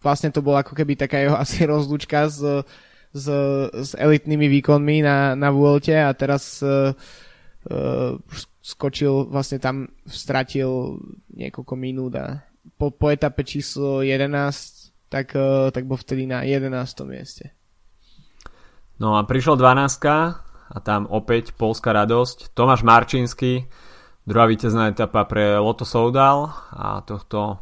vlastne 0.03 0.29
to 0.35 0.43
bola 0.43 0.61
ako 0.61 0.75
keby 0.75 0.99
taká 0.99 1.23
jeho 1.23 1.37
asi 1.43 1.63
rozlúčka 1.63 2.27
s, 2.27 2.43
s, 3.15 3.25
s 3.71 3.91
elitnými 3.95 4.51
výkonmi 4.59 4.99
na, 4.99 5.33
na 5.33 5.49
Vuelte 5.49 5.95
a 5.95 6.11
teraz 6.11 6.59
uh, 6.59 6.91
skočil, 8.61 9.31
vlastne 9.31 9.57
tam 9.57 9.89
stratil 10.05 11.01
niekoľko 11.33 11.73
minút 11.73 12.13
a 12.19 12.45
po, 12.77 12.91
po 12.91 13.09
etape 13.09 13.47
číslo 13.47 14.03
11 14.03 14.27
tak, 15.07 15.31
uh, 15.33 15.71
tak 15.71 15.87
bol 15.87 15.95
vtedy 15.95 16.27
na 16.27 16.43
11. 16.43 16.67
mieste. 17.07 17.55
No 18.99 19.15
a 19.15 19.23
prišlo 19.23 19.55
12 19.55 20.44
a 20.69 20.77
tam 20.81 21.05
opäť 21.09 21.53
polská 21.53 21.93
radosť. 21.93 22.53
Tomáš 22.57 22.81
Marčinsky, 22.81 23.69
druhá 24.25 24.49
víťazná 24.49 24.89
etapa 24.89 25.25
pre 25.29 25.61
Loto 25.61 25.85
Soudal 25.85 26.49
a 26.73 27.05
tohto 27.05 27.61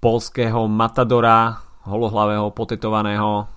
polského 0.00 0.64
matadora 0.64 1.60
holohlavého, 1.84 2.48
potetovaného. 2.52 3.48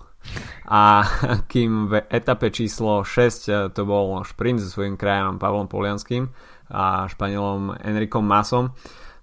A 0.67 1.03
kým 1.51 1.91
v 1.91 1.93
etape 2.07 2.51
číslo 2.51 3.03
6 3.03 3.11
eh, 3.11 3.67
to 3.71 3.83
bol 3.83 4.23
šprint 4.23 4.59
so 4.63 4.67
svojím 4.71 4.99
krajanom 4.99 5.39
Pavlom 5.39 5.67
Polianským 5.67 6.31
a 6.73 7.05
Španielom 7.11 7.75
Enrikom 7.83 8.23
Masom, 8.23 8.71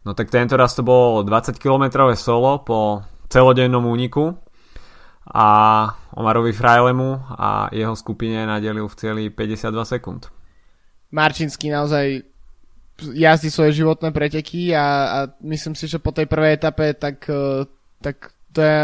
no 0.04 0.10
tak 0.12 0.28
tento 0.30 0.54
raz 0.54 0.76
to 0.76 0.84
bolo 0.84 1.24
20 1.24 1.56
km 1.56 2.06
solo 2.14 2.62
po 2.62 3.02
celodennom 3.32 3.82
úniku 3.88 4.36
a 5.30 5.46
Omarovi 6.18 6.50
Frajlemu 6.50 7.22
a 7.38 7.70
jeho 7.70 7.94
skupine 7.94 8.42
nadelil 8.46 8.90
v 8.90 8.98
celý 8.98 9.24
52 9.30 9.94
sekúnd. 9.96 10.26
Marčinský 11.10 11.70
naozaj 11.70 12.22
jazdí 13.14 13.48
svoje 13.48 13.80
životné 13.80 14.12
preteky 14.12 14.74
a, 14.76 14.86
a 14.86 15.18
myslím 15.46 15.72
si, 15.72 15.88
že 15.88 16.02
po 16.02 16.12
tej 16.12 16.26
prvej 16.28 16.60
etape 16.60 16.92
tak, 16.98 17.24
eh, 17.30 17.64
tak 18.02 18.36
to 18.50 18.60
je, 18.60 18.78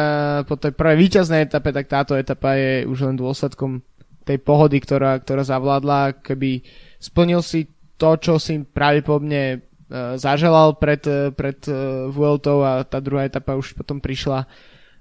po 0.47 0.55
tej 0.57 0.73
prvej 0.73 0.97
víťaznej 0.97 1.51
etape, 1.51 1.75
tak 1.75 1.91
táto 1.91 2.15
etapa 2.15 2.55
je 2.55 2.87
už 2.87 3.11
len 3.11 3.17
dôsledkom 3.19 3.83
tej 4.27 4.39
pohody, 4.43 4.79
ktorá, 4.79 5.19
ktorá 5.19 5.43
zavládla. 5.43 6.23
Keby 6.23 6.63
splnil 7.03 7.43
si 7.43 7.71
to, 7.99 8.15
čo 8.19 8.39
si 8.39 8.63
pravdepodobne 8.63 9.43
e, 9.55 9.59
zaželal 10.19 10.79
pred, 10.79 11.03
e, 11.07 11.31
pred 11.35 11.59
e, 11.67 11.73
Vueltou 12.11 12.63
a 12.63 12.87
tá 12.87 13.03
druhá 13.03 13.27
etapa 13.27 13.59
už 13.59 13.75
potom 13.75 13.99
prišla 13.99 14.47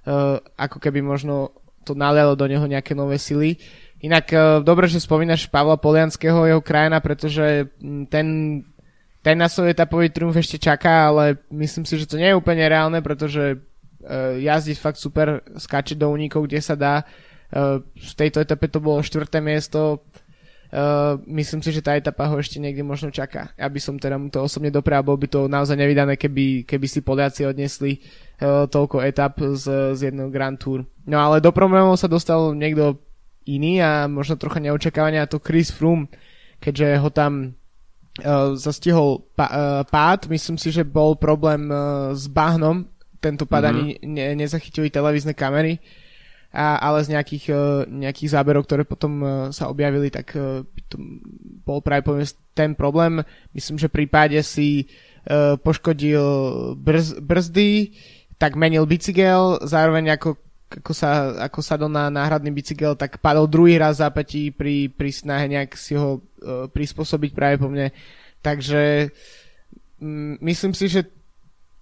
e, 0.06 0.38
ako 0.38 0.78
keby 0.78 1.02
možno 1.02 1.50
to 1.82 1.98
nalialo 1.98 2.38
do 2.38 2.46
neho 2.46 2.62
nejaké 2.62 2.94
nové 2.94 3.18
sily. 3.18 3.58
Inak 4.00 4.30
e, 4.30 4.38
dobre, 4.62 4.86
že 4.86 5.02
spomínaš 5.02 5.50
Pavla 5.50 5.74
Polianského, 5.74 6.46
jeho 6.46 6.62
krajina, 6.62 7.02
pretože 7.02 7.66
ten, 8.08 8.26
ten 9.20 9.36
na 9.36 9.50
svoj 9.50 9.74
etapový 9.74 10.14
triumf 10.14 10.38
ešte 10.38 10.62
čaká, 10.62 11.10
ale 11.10 11.42
myslím 11.50 11.82
si, 11.82 11.98
že 11.98 12.06
to 12.06 12.16
nie 12.16 12.30
je 12.30 12.38
úplne 12.38 12.62
reálne, 12.62 13.02
pretože 13.02 13.58
uh, 13.58 14.38
jazdiť 14.38 14.78
fakt 14.78 15.02
super, 15.02 15.42
skáče 15.58 15.98
do 15.98 16.06
únikov, 16.06 16.46
kde 16.46 16.62
sa 16.62 16.78
dá. 16.78 17.02
V 17.94 18.14
tejto 18.18 18.42
etape 18.42 18.66
to 18.66 18.82
bolo 18.82 19.02
štvrté 19.02 19.38
miesto. 19.38 20.02
Uh, 20.66 21.22
myslím 21.30 21.62
si, 21.62 21.70
že 21.70 21.84
tá 21.84 21.94
etapa 21.94 22.26
ho 22.26 22.36
ešte 22.42 22.58
niekde 22.58 22.82
možno 22.82 23.14
čaká. 23.14 23.54
Ja 23.54 23.70
by 23.70 23.78
som 23.78 24.02
teda 24.02 24.18
mu 24.18 24.26
to 24.28 24.42
osobne 24.42 24.74
doprial, 24.74 25.06
bol 25.06 25.14
by 25.14 25.30
to 25.30 25.46
naozaj 25.46 25.78
nevydané, 25.78 26.18
keby, 26.18 26.66
keby 26.66 26.86
si 26.90 27.06
Poliaci 27.06 27.46
odnesli 27.46 28.02
uh, 28.42 28.66
toľko 28.66 28.98
etap 29.06 29.38
z, 29.38 29.94
z 29.94 30.10
jedného 30.10 30.26
Grand 30.28 30.58
Tour. 30.58 30.82
No 31.06 31.22
ale 31.22 31.38
do 31.38 31.54
problémov 31.54 31.94
sa 31.94 32.10
dostal 32.10 32.50
niekto 32.58 32.98
iný 33.46 33.78
a 33.78 34.10
možno 34.10 34.34
trocha 34.34 34.58
neočakávania 34.58 35.30
to 35.30 35.38
Chris 35.38 35.70
Froome, 35.70 36.10
keďže 36.58 36.98
ho 36.98 37.08
tam 37.14 37.54
uh, 38.26 38.58
zastihol 38.58 39.22
uh, 39.38 39.86
pád. 39.86 40.26
Myslím 40.26 40.58
si, 40.58 40.74
že 40.74 40.82
bol 40.82 41.14
problém 41.14 41.70
uh, 41.70 42.10
s 42.10 42.26
bahnom 42.26 42.90
tento 43.22 43.46
pad 43.46 43.64
mm-hmm. 43.64 43.72
ani 43.72 43.86
ne, 44.06 44.24
nezachytili 44.34 44.90
televízne 44.90 45.32
kamery, 45.32 45.78
a, 46.56 46.80
ale 46.80 47.04
z 47.04 47.12
nejakých, 47.12 47.44
uh, 47.52 47.84
nejakých 47.84 48.32
záberov, 48.32 48.64
ktoré 48.64 48.88
potom 48.88 49.12
uh, 49.20 49.28
sa 49.52 49.68
objavili, 49.68 50.08
tak 50.08 50.32
uh, 50.32 50.64
to 50.88 50.96
bol 51.68 51.84
práve 51.84 52.08
ten 52.56 52.72
problém. 52.72 53.20
Myslím, 53.52 53.76
že 53.76 53.92
pri 53.92 54.08
páde 54.08 54.40
si 54.40 54.88
poškodil 55.66 56.22
brz, 56.78 57.18
brzdy, 57.18 57.98
tak 58.38 58.54
menil 58.54 58.86
bicykel, 58.86 59.58
zároveň 59.66 60.14
ako 60.14 60.38
ako 60.66 60.92
sa, 60.94 61.34
ako 61.46 61.62
sadol 61.62 61.90
na 61.90 62.10
náhradný 62.10 62.50
bicykel, 62.50 62.98
tak 62.98 63.22
padol 63.22 63.46
druhý 63.46 63.78
raz 63.78 64.02
zápätí 64.02 64.50
pri, 64.50 64.90
pri 64.90 65.10
snahe 65.14 65.46
nejak 65.46 65.78
si 65.78 65.94
ho 65.94 66.22
prispôsobiť 66.70 67.30
práve 67.34 67.58
po 67.62 67.70
mne. 67.70 67.94
Takže 68.42 69.14
myslím 70.42 70.74
si, 70.74 70.90
že 70.90 71.06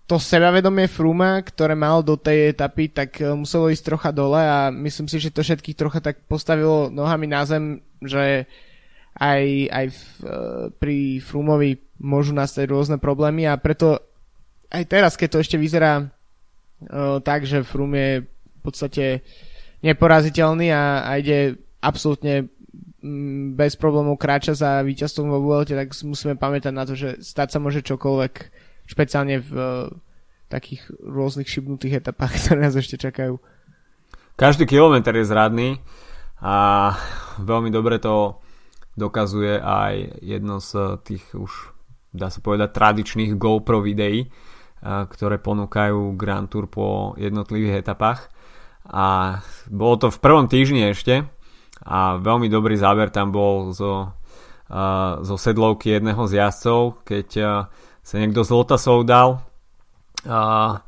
to 0.05 0.21
sebavedomie 0.21 0.85
Fruma, 0.85 1.41
ktoré 1.41 1.73
mal 1.73 2.05
do 2.05 2.21
tej 2.21 2.53
etapy, 2.53 2.93
tak 2.93 3.17
e, 3.25 3.33
muselo 3.33 3.73
ísť 3.73 3.85
trocha 3.89 4.11
dole 4.13 4.37
a 4.37 4.69
myslím 4.69 5.09
si, 5.09 5.17
že 5.17 5.33
to 5.33 5.41
všetkých 5.41 5.79
trocha 5.81 6.05
tak 6.05 6.21
postavilo 6.29 6.93
nohami 6.93 7.25
na 7.25 7.49
zem, 7.49 7.81
že 8.05 8.45
aj, 9.17 9.43
aj 9.73 9.87
v, 9.89 10.01
e, 10.29 10.39
pri 10.77 10.97
Frumovi 11.25 11.81
môžu 11.97 12.37
nastať 12.37 12.69
rôzne 12.69 12.97
problémy 13.01 13.49
a 13.49 13.57
preto 13.57 13.97
aj 14.75 14.85
teraz, 14.91 15.13
keď 15.17 15.29
to 15.31 15.39
ešte 15.39 15.57
vyzerá 15.57 16.03
uh, 16.03 17.23
tak, 17.23 17.47
že 17.47 17.63
Frum 17.63 17.95
je 17.95 18.27
v 18.27 18.61
podstate 18.61 19.23
neporaziteľný 19.87 20.75
a, 20.75 21.07
a 21.07 21.11
ide 21.23 21.63
absolútne 21.79 22.51
mm, 22.99 23.55
bez 23.55 23.79
problémov 23.79 24.19
kráča 24.19 24.59
za 24.59 24.83
víťazstvom 24.83 25.31
vo 25.31 25.39
Vuelte, 25.39 25.79
tak 25.79 25.95
musíme 26.03 26.35
pamätať 26.35 26.73
na 26.75 26.83
to, 26.83 26.99
že 26.99 27.23
stať 27.23 27.55
sa 27.55 27.59
môže 27.63 27.87
čokoľvek 27.87 28.35
špeciálne 28.85 29.41
v 29.41 29.51
uh, 29.55 29.89
takých 30.49 30.87
rôznych 31.03 31.49
šibnutých 31.49 32.05
etapách, 32.05 32.37
ktoré 32.39 32.69
nás 32.69 32.77
ešte 32.77 33.01
čakajú. 33.01 33.41
Každý 34.35 34.67
kilometr 34.67 35.15
je 35.15 35.31
zradný 35.31 35.69
a 36.43 36.91
veľmi 37.39 37.71
dobre 37.71 38.03
to 38.03 38.43
dokazuje 38.95 39.59
aj 39.59 40.23
jedno 40.23 40.59
z 40.59 40.99
tých 41.03 41.23
už 41.35 41.75
dá 42.15 42.31
sa 42.31 42.39
povedať 42.39 42.71
tradičných 42.71 43.35
GoPro 43.35 43.83
videí, 43.83 44.31
ktoré 44.85 45.43
ponúkajú 45.43 46.15
Grand 46.15 46.47
Tour 46.47 46.71
po 46.71 46.87
jednotlivých 47.19 47.83
etapách 47.83 48.31
a 48.87 49.39
bolo 49.67 49.95
to 49.99 50.09
v 50.15 50.23
prvom 50.23 50.47
týždni 50.47 50.95
ešte 50.95 51.27
a 51.83 52.21
veľmi 52.23 52.47
dobrý 52.47 52.79
záber 52.79 53.11
tam 53.11 53.35
bol 53.35 53.75
zo, 53.75 54.15
zo 55.25 55.37
sedlovky 55.41 55.99
jedného 55.99 56.23
z 56.31 56.39
jazdcov, 56.39 57.03
keď 57.03 57.29
sa 58.05 58.21
niekto 58.21 58.45
z 58.45 58.53
Lotasov 58.53 59.09
dal 59.09 59.41
a 60.29 60.81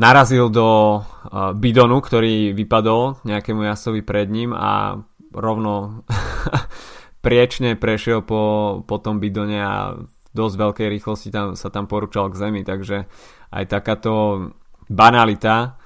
narazil 0.00 0.48
do 0.48 1.00
bidonu, 1.56 2.00
ktorý 2.00 2.56
vypadol 2.56 3.20
nejakému 3.24 3.68
jasovi 3.68 4.00
pred 4.00 4.28
ním 4.32 4.56
a 4.56 5.00
rovno 5.36 6.04
priečne 7.24 7.76
prešiel 7.76 8.24
po, 8.24 8.80
po 8.84 8.96
tom 8.96 9.20
bidone 9.20 9.60
a 9.60 9.96
dosť 10.36 10.54
veľkej 10.56 10.88
rýchlosti 10.88 11.28
tam, 11.32 11.56
sa 11.56 11.72
tam 11.72 11.88
porúčal 11.88 12.28
k 12.28 12.40
zemi, 12.48 12.60
takže 12.64 13.08
aj 13.52 13.64
takáto 13.72 14.12
banalita 14.92 15.80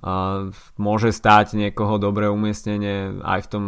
uh, 0.00 0.50
môže 0.78 1.10
stáť 1.10 1.58
niekoho 1.58 1.98
dobré 1.98 2.30
umiestnenie 2.30 3.18
aj 3.22 3.40
v 3.46 3.50
tom 3.50 3.64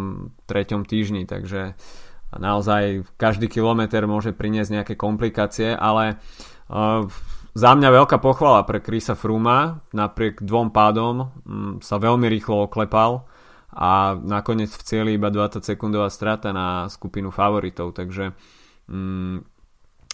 treťom 0.46 0.87
týždni, 0.87 1.26
takže 1.26 1.75
a 1.75 2.08
naozaj 2.37 3.08
každý 3.16 3.49
kilometr 3.49 4.04
môže 4.04 4.37
priniesť 4.37 4.70
nejaké 4.80 4.94
komplikácie, 5.00 5.73
ale 5.73 6.20
uh, 6.68 7.08
za 7.56 7.70
mňa 7.73 7.88
veľká 7.90 8.20
pochvala 8.20 8.62
pre 8.68 8.85
Krisa 8.85 9.16
Fruma, 9.16 9.80
napriek 9.97 10.44
dvom 10.44 10.68
pádom 10.68 11.14
um, 11.25 11.80
sa 11.80 11.97
veľmi 11.97 12.28
rýchlo 12.28 12.68
oklepal 12.68 13.25
a 13.73 14.14
nakoniec 14.14 14.68
v 14.68 14.85
cieli 14.85 15.11
iba 15.16 15.32
20 15.32 15.64
sekundová 15.64 16.12
strata 16.12 16.52
na 16.52 16.87
skupinu 16.92 17.32
favoritov, 17.32 17.97
takže 17.97 18.37
um, 18.92 19.40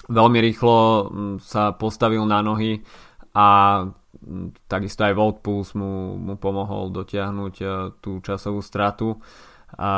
veľmi 0.07 0.39
rýchlo 0.39 0.77
um, 0.79 1.03
sa 1.43 1.75
postavil 1.75 2.23
na 2.25 2.39
nohy 2.41 2.81
a 3.35 3.83
takisto 4.71 5.03
aj 5.03 5.19
Volt 5.19 5.39
Pulse 5.43 5.75
mu, 5.75 6.15
mu 6.15 6.35
pomohol 6.39 6.95
dotiahnuť 6.95 7.55
uh, 7.61 7.71
tú 7.99 8.23
časovú 8.23 8.63
stratu. 8.63 9.19
A, 9.75 9.93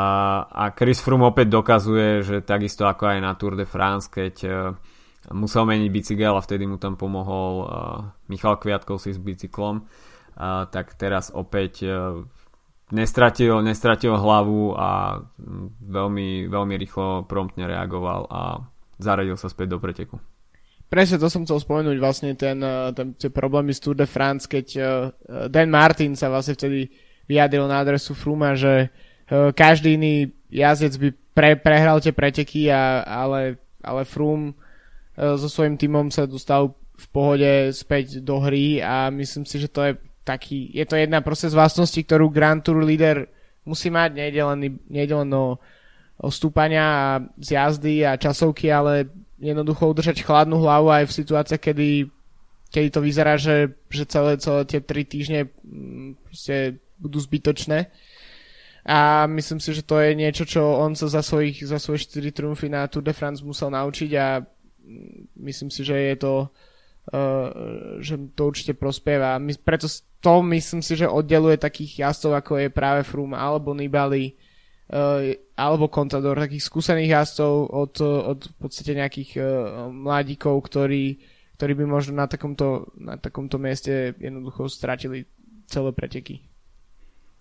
a 0.49 0.65
Chris 0.73 1.05
Froome 1.05 1.29
opäť 1.29 1.53
dokazuje, 1.53 2.25
že 2.25 2.37
takisto 2.41 2.89
ako 2.89 3.13
aj 3.13 3.19
na 3.21 3.37
Tour 3.37 3.61
de 3.61 3.69
France, 3.69 4.09
keď 4.09 4.35
uh, 4.49 4.73
musel 5.37 5.69
meniť 5.69 5.89
bicykel 5.93 6.33
a 6.33 6.41
vtedy 6.41 6.65
mu 6.65 6.81
tam 6.81 6.97
pomohol 6.97 7.53
uh, 7.61 7.69
Michal 8.33 8.57
Kviatkov 8.57 9.05
si 9.05 9.13
s 9.13 9.21
bicyklom, 9.21 9.85
uh, 9.85 10.65
tak 10.73 10.97
teraz 10.97 11.29
opäť 11.29 11.85
nestratil, 12.89 13.61
nestratil 13.61 14.17
hlavu 14.17 14.73
a 14.73 15.21
veľmi, 15.83 16.49
veľmi 16.49 16.75
rýchlo 16.81 17.29
promptne 17.29 17.69
reagoval 17.69 18.31
a 18.33 18.41
zaradil 18.97 19.37
sa 19.37 19.53
späť 19.53 19.77
do 19.77 19.79
preteku. 19.83 20.17
Presne 20.87 21.19
to 21.21 21.27
som 21.27 21.43
chcel 21.45 21.59
spomenúť, 21.61 21.99
vlastne 21.99 22.33
ten, 22.39 22.63
ten, 22.95 23.19
tie 23.19 23.29
problémy 23.29 23.75
z 23.75 23.81
Tour 23.83 23.97
de 23.99 24.07
France, 24.07 24.47
keď 24.47 24.67
Dan 25.51 25.69
Martin 25.69 26.15
sa 26.15 26.31
vlastne 26.31 26.55
vtedy 26.55 26.87
vyjadril 27.27 27.67
na 27.67 27.83
adresu 27.83 28.15
Fruma, 28.15 28.55
že 28.55 28.87
uh, 28.87 29.06
každý 29.31 29.99
iný 29.99 30.15
jazdec 30.51 30.95
by 30.97 31.09
pre, 31.37 31.51
prehral 31.59 32.01
tie 32.01 32.15
preteky, 32.15 32.71
a, 32.73 33.05
ale, 33.05 33.61
ale 33.85 34.09
Froome 34.09 34.55
uh, 34.55 35.37
so 35.37 35.51
svojím 35.51 35.77
týmom 35.77 36.09
sa 36.09 36.25
dostal 36.25 36.73
v 36.97 37.07
pohode 37.13 37.53
späť 37.77 38.25
do 38.25 38.41
hry 38.41 38.81
a 38.81 39.13
myslím 39.13 39.45
si, 39.45 39.61
že 39.61 39.69
to 39.69 39.85
je 39.85 39.93
taký, 40.25 40.73
je 40.73 40.85
to 40.89 40.97
jedna 40.97 41.21
proste 41.21 41.53
z 41.53 41.55
vlastností, 41.55 42.03
ktorú 42.09 42.33
Grand 42.33 42.65
Tour 42.65 42.81
líder 42.81 43.29
musí 43.69 43.93
mať, 43.93 44.17
nejde 44.17 44.43
len, 44.43 44.59
nejde 44.89 45.15
len 45.15 45.31
o, 45.37 45.61
o 46.19 46.29
stúpania 46.33 46.85
a 46.89 47.07
z 47.37 47.61
jazdy 47.61 48.07
a 48.07 48.17
časovky, 48.17 48.73
ale 48.73 49.13
jednoducho 49.37 49.93
udržať 49.93 50.25
chladnú 50.25 50.65
hlavu 50.65 50.89
aj 50.89 51.05
v 51.13 51.17
situáciách, 51.21 51.63
kedy, 51.63 51.89
kedy 52.73 52.89
to 52.89 53.01
vyzerá, 53.05 53.37
že, 53.37 53.77
že 53.93 54.09
celé, 54.09 54.41
celé 54.41 54.65
tie 54.65 54.81
tri 54.81 55.05
týždne 55.05 55.53
mm, 55.63 56.25
proste 56.25 56.81
budú 56.97 57.21
zbytočné. 57.21 57.93
A 58.87 59.27
myslím 59.27 59.59
si, 59.59 59.75
že 59.75 59.83
to 59.83 59.99
je 59.99 60.15
niečo, 60.15 60.47
čo 60.47 60.63
on 60.63 60.95
sa 60.95 61.11
za, 61.11 61.19
svojich, 61.19 61.67
za 61.67 61.83
svoje 61.83 62.07
4 62.07 62.31
triumfy 62.31 62.71
na 62.71 62.87
Tour 62.87 63.03
de 63.03 63.11
France 63.11 63.43
musel 63.43 63.75
naučiť 63.75 64.11
a 64.15 64.39
myslím 65.43 65.75
si, 65.75 65.83
že 65.83 66.15
je 66.15 66.17
to 66.23 66.35
uh, 67.13 67.99
že 67.99 68.15
to 68.35 68.47
určite 68.47 68.79
prospieva. 68.79 69.39
My, 69.39 69.55
preto 69.59 69.91
to 70.23 70.43
myslím 70.47 70.83
si, 70.83 70.95
že 70.95 71.11
oddeluje 71.11 71.59
takých 71.59 72.07
jazdcov, 72.07 72.33
ako 72.39 72.53
je 72.63 72.69
práve 72.71 73.03
Froome 73.03 73.35
alebo 73.35 73.75
Nibali 73.75 74.35
uh, 74.95 75.35
alebo 75.55 75.91
Contador, 75.91 76.39
takých 76.39 76.67
skúsených 76.67 77.11
jazdcov 77.11 77.53
od, 77.71 77.95
od 78.03 78.41
v 78.47 78.55
podstate 78.59 78.95
nejakých 78.95 79.31
uh, 79.39 79.47
mladíkov, 79.91 80.63
ktorí, 80.67 81.19
ktorí 81.59 81.73
by 81.75 81.85
možno 81.87 82.19
na 82.19 82.27
takomto, 82.27 82.91
na 82.99 83.19
takomto 83.19 83.59
mieste 83.59 84.15
jednoducho 84.19 84.71
stratili 84.71 85.27
celé 85.67 85.91
preteky. 85.91 86.56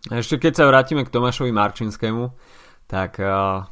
Ešte 0.06 0.38
keď 0.38 0.54
sa 0.54 0.70
vrátime 0.70 1.02
k 1.02 1.10
Tomášovi 1.10 1.50
Marčinskému, 1.50 2.30
tak 2.86 3.18
uh, 3.18 3.66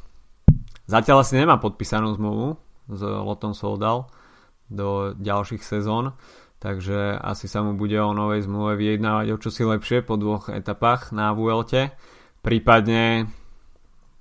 zatiaľ 0.90 1.22
asi 1.22 1.38
nemá 1.38 1.62
podpísanú 1.62 2.10
zmluvu 2.18 2.58
s 2.90 3.00
Lotom 3.06 3.54
Soldal 3.54 4.10
do 4.66 5.14
ďalších 5.14 5.62
sezón, 5.62 6.18
takže 6.58 7.22
asi 7.22 7.46
sa 7.46 7.62
mu 7.62 7.78
bude 7.78 7.94
o 8.02 8.10
novej 8.10 8.50
zmluve 8.50 8.74
vyjednávať 8.74 9.26
o 9.30 9.38
čosi 9.38 9.62
lepšie 9.62 10.02
po 10.02 10.18
dvoch 10.18 10.50
etapách 10.50 11.14
na 11.14 11.30
Vuelte. 11.30 11.94
Prípadne, 12.42 13.30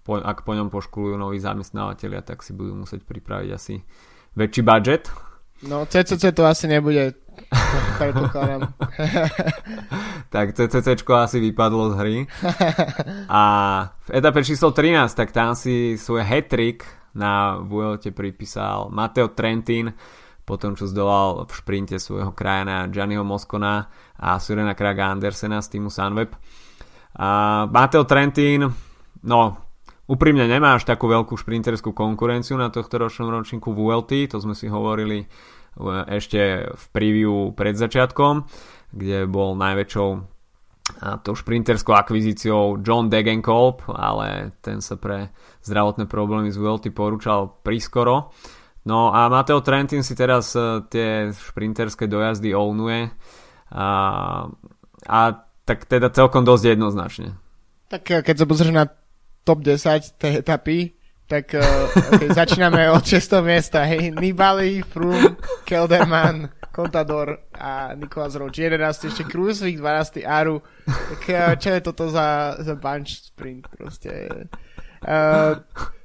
po, 0.06 0.22
ak 0.22 0.46
po 0.46 0.54
ňom 0.54 0.70
poškulujú 0.70 1.18
noví 1.18 1.42
zamestnávateľia, 1.42 2.22
tak 2.22 2.46
si 2.46 2.54
budú 2.54 2.78
musieť 2.78 3.10
pripraviť 3.10 3.50
asi 3.50 3.82
väčší 4.38 4.62
budget. 4.62 5.10
No, 5.68 5.86
CCC 5.86 6.36
to 6.36 6.46
asi 6.46 6.68
nebude 6.68 7.14
tak 10.34 10.54
CCC 10.54 11.02
asi 11.02 11.38
vypadlo 11.40 11.94
z 11.94 11.96
hry. 11.98 12.18
A 13.30 13.42
v 14.06 14.10
etape 14.14 14.44
číslo 14.44 14.74
13, 14.74 15.14
tak 15.14 15.32
tam 15.32 15.56
si 15.58 15.98
svoj 15.98 16.26
hat-trick 16.26 16.86
na 17.14 17.62
Vuelte 17.62 18.10
pripísal 18.10 18.90
Mateo 18.90 19.30
Trentin, 19.34 19.94
potom 20.44 20.74
čo 20.74 20.90
zdolal 20.90 21.46
v 21.46 21.52
šprinte 21.54 21.96
svojho 22.02 22.34
krajana 22.34 22.90
Gianniho 22.90 23.24
Moscona 23.24 23.88
a 24.18 24.42
Surena 24.42 24.74
Kraga 24.74 25.14
Andersena 25.14 25.62
z 25.62 25.78
týmu 25.78 25.94
Sunweb. 25.94 26.34
A 27.14 27.30
Mateo 27.70 28.04
Trentin, 28.10 28.66
no, 29.24 29.42
úprimne 30.10 30.50
nemá 30.50 30.76
až 30.76 30.90
takú 30.90 31.06
veľkú 31.06 31.38
šprinterskú 31.38 31.94
konkurenciu 31.94 32.58
na 32.58 32.74
tohto 32.74 32.98
ročnom 32.98 33.30
ročníku 33.30 33.70
VLT, 33.72 34.34
to 34.34 34.42
sme 34.42 34.58
si 34.58 34.66
hovorili 34.66 35.30
ešte 36.10 36.70
v 36.70 36.84
preview 36.94 37.36
pred 37.54 37.74
začiatkom, 37.74 38.46
kde 38.94 39.26
bol 39.26 39.58
najväčšou 39.58 40.34
tou 41.24 41.34
šprinterskou 41.34 41.96
akvizíciou 41.96 42.84
John 42.84 43.08
Degenkolb, 43.08 43.88
ale 43.88 44.52
ten 44.60 44.84
sa 44.84 45.00
pre 45.00 45.32
zdravotné 45.64 46.12
problémy 46.12 46.52
z 46.52 46.60
VLT 46.60 46.92
porúčal 46.92 47.56
prískoro. 47.64 48.36
No 48.84 49.16
a 49.16 49.32
Mateo 49.32 49.64
Trentin 49.64 50.04
si 50.04 50.12
teraz 50.12 50.52
e, 50.60 50.84
tie 50.92 51.32
šprinterské 51.32 52.04
dojazdy 52.12 52.52
ownuje 52.52 53.16
a, 53.72 53.88
a 55.08 55.20
tak 55.64 55.88
teda 55.88 56.12
celkom 56.12 56.44
dosť 56.44 56.76
jednoznačne. 56.76 57.40
Tak 57.88 58.04
e, 58.12 58.20
keď 58.20 58.44
sa 58.44 58.46
pozrieš 58.46 58.76
na 58.76 58.92
top 59.48 59.64
10 59.64 60.20
tej 60.20 60.44
etapy, 60.44 61.00
tak 61.24 61.56
uh, 61.56 61.64
okay, 62.12 62.30
začíname 62.36 62.92
od 62.92 63.00
6. 63.00 63.40
miesta. 63.48 63.88
Hej, 63.88 64.12
Nibali, 64.20 64.84
Froome, 64.84 65.33
Kelderman, 65.74 66.54
Contador 66.76 67.50
a 67.50 67.98
Nikolás 67.98 68.38
Roach. 68.38 68.62
11. 68.62 69.10
ešte 69.10 69.26
Kruisvik, 69.26 69.82
12. 69.82 70.22
Aru. 70.22 70.62
Tak 70.86 71.22
uh, 71.34 71.58
čo 71.58 71.70
je 71.74 71.82
toto 71.82 72.14
za, 72.14 72.62
za 72.62 72.78
bunch 72.78 73.34
sprint 73.34 73.66
proste? 73.74 74.46
Uh, 75.02 75.58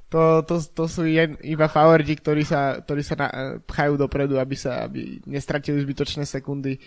to, 0.09 0.41
to, 0.41 0.57
to 0.73 0.85
sú 0.89 1.05
jen, 1.05 1.37
iba 1.45 1.69
favoriti, 1.69 2.17
ktorí 2.17 2.41
sa, 2.41 2.81
ktorí 2.81 3.05
sa 3.05 3.13
na, 3.13 3.27
pchajú 3.61 3.93
dopredu, 3.93 4.41
aby 4.41 4.57
sa 4.57 4.89
aby 4.89 5.21
nestratili 5.29 5.77
zbytočné 5.85 6.25
sekundy. 6.25 6.81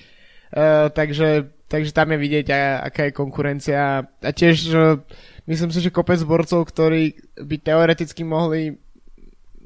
Uh, 0.51 0.91
takže, 0.91 1.55
takže 1.71 1.95
tam 1.95 2.11
je 2.13 2.19
vidieť, 2.19 2.47
a, 2.51 2.83
aká 2.91 3.09
je 3.09 3.15
konkurencia. 3.15 4.03
A 4.03 4.31
tiež 4.35 4.57
uh, 4.75 4.99
myslím 5.47 5.71
si, 5.71 5.79
že 5.79 5.95
kopec 5.95 6.19
borcov, 6.27 6.67
ktorí 6.67 7.15
by 7.39 7.57
teoreticky 7.63 8.27
mohli 8.27 8.75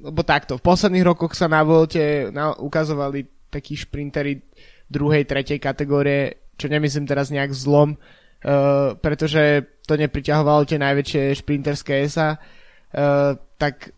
lebo 0.07 0.23
takto, 0.23 0.55
v 0.57 0.67
posledných 0.67 1.07
rokoch 1.07 1.35
sa 1.35 1.51
na 1.51 1.67
volte 1.67 2.31
na, 2.31 2.55
ukazovali 2.55 3.51
takí 3.51 3.75
šprintery 3.75 4.39
druhej, 4.87 5.27
tretej 5.27 5.59
kategórie, 5.59 6.55
čo 6.55 6.71
nemyslím 6.71 7.11
teraz 7.11 7.35
nejak 7.35 7.51
zlom, 7.51 7.99
uh, 7.99 8.95
pretože 9.03 9.67
to 9.85 9.99
nepriťahovalo 9.99 10.63
tie 10.63 10.79
najväčšie 10.79 11.43
šprinterské 11.43 12.07
ESA, 12.07 12.39
uh, 12.39 13.35
tak 13.59 13.91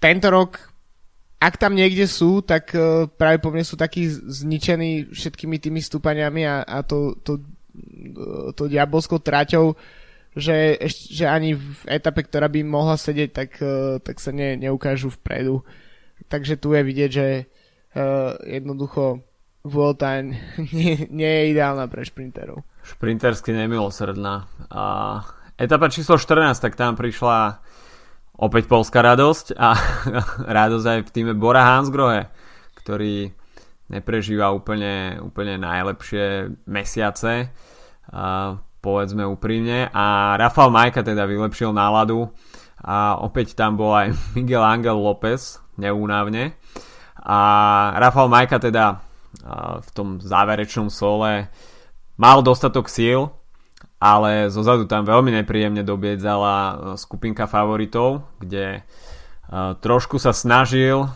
tento 0.00 0.28
rok 0.32 0.74
ak 1.44 1.60
tam 1.60 1.76
niekde 1.76 2.08
sú, 2.08 2.40
tak 2.40 2.72
uh, 2.72 3.04
práve 3.04 3.36
po 3.36 3.52
mne 3.52 3.68
sú 3.68 3.76
takí 3.76 4.08
zničení 4.08 5.12
všetkými 5.12 5.60
tými 5.60 5.84
stúpaniami 5.84 6.48
a, 6.48 6.64
a 6.64 6.80
to, 6.80 7.20
to, 7.20 7.44
to, 8.56 8.64
diabolskou 8.64 9.20
traťou, 9.20 9.76
že, 10.34 10.82
že 10.90 11.30
ani 11.30 11.54
v 11.54 11.82
etape, 11.86 12.26
ktorá 12.26 12.50
by 12.50 12.60
mohla 12.66 12.98
sedieť, 12.98 13.30
tak, 13.30 13.50
uh, 13.62 14.02
tak 14.02 14.18
sa 14.18 14.34
ne, 14.34 14.58
neukážu 14.58 15.10
vpredu. 15.14 15.62
Takže 16.26 16.58
tu 16.58 16.74
je 16.74 16.82
vidieť, 16.82 17.10
že 17.10 17.26
uh, 17.94 18.34
jednoducho 18.42 19.22
Vuelta 19.64 20.20
nie, 20.76 21.08
nie 21.08 21.30
je 21.40 21.50
ideálna 21.56 21.88
pre 21.88 22.04
šprinterov. 22.04 22.60
Šprintersky 22.84 23.56
nemilosrdná. 23.56 24.44
A 24.68 24.84
etapa 25.56 25.88
číslo 25.88 26.20
14, 26.20 26.60
tak 26.60 26.76
tam 26.76 26.98
prišla 26.98 27.64
opäť 28.36 28.66
polská 28.66 29.00
radosť 29.00 29.56
a 29.56 29.72
radosť 30.60 30.86
aj 30.86 31.00
v 31.08 31.12
týme 31.14 31.32
Bora 31.32 31.64
Hansgrohe, 31.64 32.28
ktorý 32.76 33.32
neprežíva 33.88 34.52
úplne, 34.52 35.16
úplne 35.22 35.56
najlepšie 35.60 36.52
mesiace. 36.68 37.48
A 38.12 38.56
povedzme 38.84 39.24
úprimne. 39.24 39.88
A 39.96 40.36
Rafael 40.36 40.68
Majka 40.68 41.00
teda 41.00 41.24
vylepšil 41.24 41.72
náladu 41.72 42.28
a 42.84 43.16
opäť 43.16 43.56
tam 43.56 43.80
bol 43.80 43.96
aj 43.96 44.12
Miguel 44.36 44.60
Angel 44.60 45.00
López 45.00 45.64
neúnavne. 45.80 46.52
A 47.24 47.40
Rafael 47.96 48.28
Majka 48.28 48.60
teda 48.60 49.00
v 49.80 49.88
tom 49.96 50.20
záverečnom 50.20 50.92
sole 50.92 51.48
mal 52.20 52.44
dostatok 52.44 52.86
síl, 52.86 53.32
ale 53.98 54.52
zozadu 54.52 54.84
tam 54.84 55.08
veľmi 55.08 55.32
nepríjemne 55.42 55.82
dobiedzala 55.82 56.94
skupinka 57.00 57.48
favoritov, 57.48 58.28
kde 58.38 58.84
trošku 59.80 60.20
sa 60.20 60.36
snažil 60.36 61.08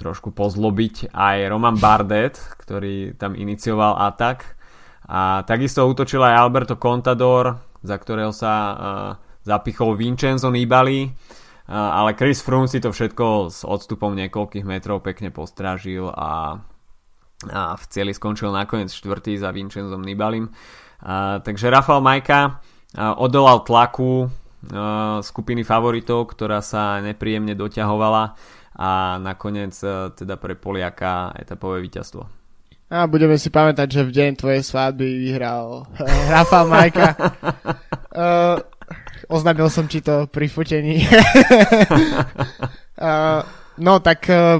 trošku 0.00 0.32
pozlobiť 0.32 1.12
aj 1.12 1.36
Roman 1.48 1.76
Bardet, 1.76 2.40
ktorý 2.60 3.16
tam 3.20 3.36
inicioval 3.36 4.00
atak 4.00 4.59
a 5.10 5.42
takisto 5.42 5.82
útočil 5.90 6.22
aj 6.22 6.38
Alberto 6.38 6.78
Contador, 6.78 7.58
za 7.82 7.98
ktorého 7.98 8.30
sa 8.30 8.54
uh, 8.54 8.76
zapichol 9.42 9.98
Vincenzo 9.98 10.54
Nibali, 10.54 11.10
uh, 11.10 11.10
ale 11.74 12.14
Chris 12.14 12.38
Froome 12.38 12.70
si 12.70 12.78
to 12.78 12.94
všetko 12.94 13.50
s 13.50 13.66
odstupom 13.66 14.14
niekoľkých 14.14 14.62
metrov 14.62 15.02
pekne 15.02 15.34
postrážil 15.34 16.06
a, 16.06 16.62
v 17.74 17.84
cieli 17.90 18.12
skončil 18.14 18.54
nakoniec 18.54 18.94
štvrtý 18.94 19.40
za 19.40 19.50
Vincenzom 19.50 20.04
Nibalim. 20.06 20.46
Uh, 21.02 21.42
takže 21.42 21.74
Rafael 21.74 22.04
Majka 22.04 22.62
odolal 23.18 23.66
tlaku 23.66 24.28
skupiny 25.24 25.64
favoritov, 25.64 26.36
ktorá 26.36 26.60
sa 26.60 27.00
nepríjemne 27.00 27.56
doťahovala 27.56 28.36
a 28.76 29.16
nakoniec 29.16 29.72
teda 30.12 30.36
pre 30.36 30.52
Poliaka 30.52 31.32
etapové 31.32 31.80
víťazstvo. 31.80 32.39
A 32.90 33.06
budeme 33.06 33.38
si 33.38 33.54
pamätať, 33.54 33.86
že 33.86 34.02
v 34.02 34.14
deň 34.18 34.30
tvojej 34.34 34.66
svadby 34.66 35.06
vyhral 35.22 35.86
uh, 35.86 36.26
Rafael 36.26 36.66
Majka. 36.66 37.14
uh, 37.14 38.58
oznámil 39.34 39.70
som 39.70 39.86
ti 39.86 40.02
to 40.02 40.26
pri 40.26 40.50
fotení. 40.50 41.06
uh, 42.98 43.46
no 43.86 44.02
tak 44.02 44.26
uh, 44.26 44.58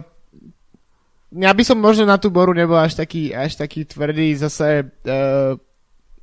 ja 1.34 1.50
by 1.50 1.62
som 1.66 1.82
možno 1.82 2.06
na 2.06 2.22
tú 2.22 2.30
boru 2.30 2.54
nebol 2.54 2.78
až 2.78 2.94
taký, 2.94 3.34
až 3.34 3.58
taký 3.58 3.82
tvrdý. 3.82 4.38
Zase 4.38 4.86
uh, 4.86 5.58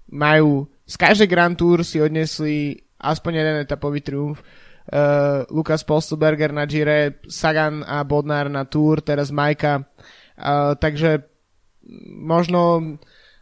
majú 0.08 0.64
z 0.88 0.96
každej 0.96 1.28
Grand 1.28 1.60
Tour 1.60 1.84
si 1.84 2.00
odnesli 2.00 2.80
aspoň 3.04 3.32
jeden 3.36 3.56
etapový 3.68 4.00
triumf. 4.00 4.40
Uh, 4.88 5.44
Lukas 5.52 5.84
Polstelberger 5.84 6.56
na 6.56 6.64
Gire, 6.64 7.20
Sagan 7.28 7.84
a 7.84 8.08
Bodnár 8.08 8.48
na 8.48 8.64
Tour, 8.64 9.04
teraz 9.04 9.28
Majka. 9.28 9.84
Uh, 10.40 10.72
takže 10.80 11.28
možno 12.08 12.96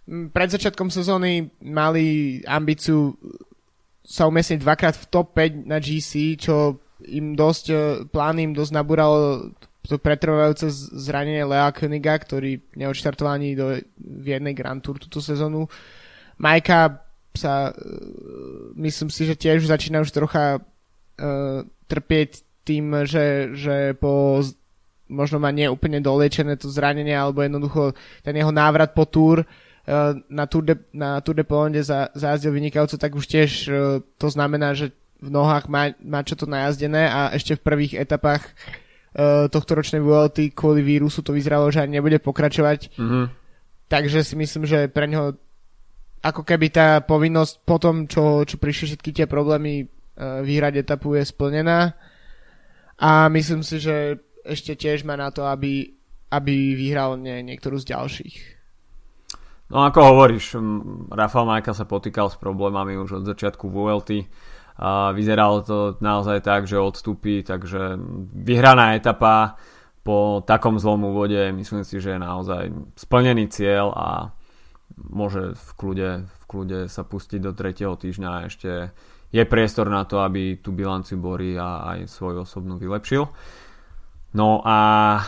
pred 0.05 0.49
začiatkom 0.53 0.93
sezóny 0.93 1.49
mali 1.65 2.39
ambíciu 2.45 3.17
sa 4.05 4.29
umiestniť 4.29 4.61
dvakrát 4.61 4.95
v 4.95 5.09
top 5.09 5.33
5 5.33 5.65
na 5.65 5.81
GC, 5.81 6.37
čo 6.37 6.77
im 7.09 7.33
dosť, 7.33 7.65
e, 7.73 7.75
plán 8.05 8.37
im 8.37 8.53
dosť 8.53 8.71
nabúralo 8.71 9.49
to 9.85 10.01
pretrvajúce 10.01 10.69
zranenie 10.97 11.45
Lea 11.45 11.69
Königa, 11.73 12.17
ktorý 12.17 12.57
neodštartoval 12.73 13.37
ani 13.37 13.53
do, 13.53 13.81
v 13.97 14.25
jednej 14.25 14.53
Grand 14.57 14.81
Tour 14.81 14.97
túto 14.97 15.21
sezónu. 15.21 15.69
Majka 16.37 17.01
sa, 17.33 17.69
e, 17.69 17.73
myslím 18.77 19.09
si, 19.09 19.25
že 19.25 19.37
tiež 19.37 19.65
začína 19.65 20.05
už 20.05 20.13
trocha 20.15 20.61
uh, 20.61 21.61
trpieť 21.91 22.45
tým, 22.65 23.05
že, 23.05 23.53
že 23.53 23.93
po 23.99 24.41
možno 25.09 25.37
má 25.37 25.53
nie 25.53 25.69
úplne 25.69 26.01
doliečené 26.01 26.57
to 26.57 26.69
zranenie, 26.69 27.13
alebo 27.13 27.45
jednoducho 27.45 27.93
ten 28.25 28.33
jeho 28.33 28.49
návrat 28.49 28.93
po 28.97 29.05
túr 29.05 29.45
Eh, 29.85 30.13
na 30.29 30.49
Tour 30.49 30.65
de, 30.65 30.75
na 30.97 31.21
Tour 31.21 31.37
de 31.37 31.45
Polonde 31.45 31.77
za, 31.85 32.09
zajazdil 32.17 32.57
vynikajúco, 32.57 32.97
tak 32.97 33.13
už 33.13 33.29
tiež 33.29 33.51
eh, 33.69 34.01
to 34.17 34.27
znamená, 34.33 34.73
že 34.73 34.89
v 35.21 35.29
nohách 35.29 35.69
má, 35.69 35.93
má 36.01 36.25
čo 36.25 36.33
to 36.33 36.49
najazdené 36.49 37.05
a 37.05 37.29
ešte 37.37 37.53
v 37.53 37.65
prvých 37.65 37.93
etapách 37.97 38.45
uh, 38.45 39.47
tohto 39.47 39.79
ročnej 39.79 40.03
VLT 40.03 40.53
kvôli 40.53 40.83
vírusu 40.83 41.23
to 41.23 41.31
vyzeralo, 41.31 41.71
že 41.71 41.81
ani 41.81 41.97
nebude 41.97 42.19
pokračovať. 42.19 42.93
Mm-hmm. 42.99 43.25
Takže 43.89 44.21
si 44.21 44.35
myslím, 44.35 44.67
že 44.67 44.91
pre 44.91 45.07
neho 45.07 45.33
ako 46.19 46.45
keby 46.45 46.67
tá 46.67 46.99
povinnosť 46.99 47.63
po 47.63 47.79
tom, 47.79 48.05
čo, 48.11 48.43
čo 48.43 48.59
prišli 48.59 48.91
všetky 48.91 49.09
tie 49.15 49.25
problémy 49.25 49.87
vyhrať 50.19 50.83
etapu 50.83 51.15
je 51.15 51.25
splnená 51.25 51.95
a 52.99 53.31
myslím 53.31 53.63
si, 53.63 53.79
že 53.79 54.19
ešte 54.45 54.77
tiež 54.77 55.03
má 55.03 55.17
na 55.17 55.33
to, 55.33 55.49
aby, 55.49 55.97
aby 56.29 56.77
vyhral 56.77 57.17
nie, 57.17 57.41
niektorú 57.41 57.81
z 57.81 57.91
ďalších. 57.91 58.35
No 59.73 59.81
ako 59.81 59.99
hovoríš, 60.13 60.61
Rafael 61.09 61.49
Majka 61.49 61.73
sa 61.73 61.89
potýkal 61.89 62.29
s 62.29 62.37
problémami 62.37 63.01
už 63.01 63.21
od 63.21 63.23
začiatku 63.25 63.65
VLT 63.65 64.29
a 64.77 65.09
vyzeralo 65.09 65.65
to 65.65 65.77
naozaj 66.05 66.45
tak, 66.45 66.69
že 66.69 66.77
odstúpi, 66.77 67.41
takže 67.41 67.97
vyhraná 68.45 68.93
etapa 68.93 69.57
po 70.05 70.45
takom 70.45 70.77
zlom 70.77 71.09
úvode 71.09 71.49
myslím 71.49 71.81
si, 71.81 71.97
že 71.97 72.13
je 72.13 72.21
naozaj 72.21 72.63
splnený 72.93 73.49
cieľ 73.49 73.89
a 73.97 74.07
môže 74.93 75.57
v 75.57 75.69
kľude, 75.73 76.09
v 76.29 76.43
kľude 76.45 76.79
sa 76.85 77.01
pustiť 77.01 77.41
do 77.41 77.51
tretieho 77.57 77.97
týždňa 77.97 78.29
a 78.29 78.45
ešte 78.45 78.93
je 79.33 79.43
priestor 79.49 79.89
na 79.89 80.05
to, 80.05 80.21
aby 80.21 80.61
tú 80.61 80.71
bilanciu 80.77 81.17
Bory 81.17 81.57
a 81.57 81.97
aj 81.97 82.07
svoju 82.07 82.45
osobnú 82.45 82.77
vylepšil. 82.77 83.25
No 84.35 84.59
a 84.59 84.79
e, 85.15 85.23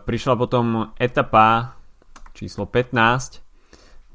prišla 0.00 0.34
potom 0.40 0.96
etapa 0.96 1.76
číslo 2.32 2.64
15 2.64 3.48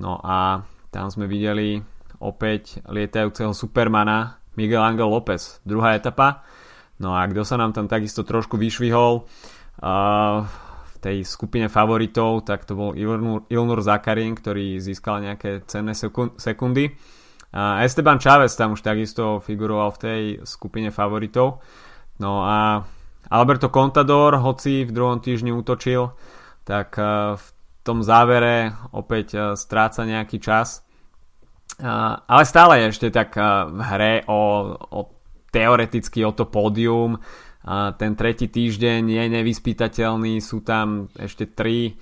No 0.01 0.17
a 0.19 0.65
tam 0.89 1.05
sme 1.09 1.29
videli 1.29 1.77
opäť 2.17 2.81
lietajúceho 2.89 3.53
supermana 3.53 4.41
Miguel 4.57 4.81
Angel 4.81 5.09
López. 5.09 5.61
Druhá 5.65 5.97
etapa. 5.97 6.45
No 6.97 7.13
a 7.13 7.25
kto 7.29 7.45
sa 7.45 7.57
nám 7.57 7.73
tam 7.73 7.89
takisto 7.89 8.25
trošku 8.25 8.57
vyšvihol 8.57 9.25
uh, 9.25 10.37
v 10.87 10.95
tej 11.01 11.17
skupine 11.27 11.67
favoritov, 11.67 12.47
tak 12.47 12.63
to 12.63 12.77
bol 12.77 12.91
Ilnur, 12.95 13.49
Ilnur 13.49 13.81
Zakarin, 13.83 14.37
ktorý 14.37 14.79
získal 14.79 15.25
nejaké 15.25 15.67
cenné 15.67 15.97
sekundy. 16.37 16.95
Esteban 17.53 18.17
Chávez 18.17 18.57
tam 18.57 18.73
už 18.73 18.81
takisto 18.81 19.37
figuroval 19.43 19.93
v 19.93 20.01
tej 20.01 20.21
skupine 20.41 20.89
favoritov. 20.89 21.61
No 22.17 22.41
a 22.41 22.81
Alberto 23.31 23.71
Contador, 23.71 24.39
hoci 24.41 24.83
v 24.83 24.91
druhom 24.91 25.23
týždni 25.23 25.55
útočil, 25.55 26.11
tak 26.67 26.97
uh, 26.97 27.37
v 27.39 27.47
tom 27.83 28.01
závere 28.01 28.75
opäť 28.91 29.27
uh, 29.35 29.41
stráca 29.53 30.03
nejaký 30.03 30.41
čas. 30.41 30.83
Uh, 31.79 32.19
ale 32.27 32.43
stále 32.43 32.73
je 32.83 32.85
ešte 32.91 33.07
tak 33.13 33.35
v 33.71 33.79
hre 33.79 34.13
o, 34.27 34.41
o 34.77 34.99
teoreticky 35.53 36.25
o 36.25 36.33
to 36.33 36.49
pódium. 36.49 37.21
Ten 37.95 38.11
tretí 38.19 38.51
týždeň 38.51 39.07
je 39.07 39.23
nevyspytateľný, 39.39 40.43
sú 40.43 40.65
tam 40.67 41.07
ešte 41.15 41.47
tri 41.47 41.95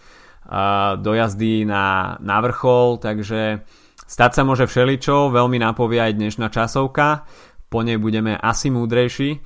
dojazdy 0.98 1.70
na, 1.70 2.18
na 2.18 2.38
vrchol, 2.42 2.98
takže 2.98 3.62
stať 4.10 4.32
sa 4.34 4.42
môže 4.42 4.66
všeličo, 4.66 5.30
veľmi 5.30 5.62
napovie 5.62 6.02
aj 6.02 6.18
dnešná 6.18 6.50
časovka, 6.50 7.30
po 7.70 7.86
nej 7.86 8.02
budeme 8.02 8.34
asi 8.42 8.74
múdrejší. 8.74 9.38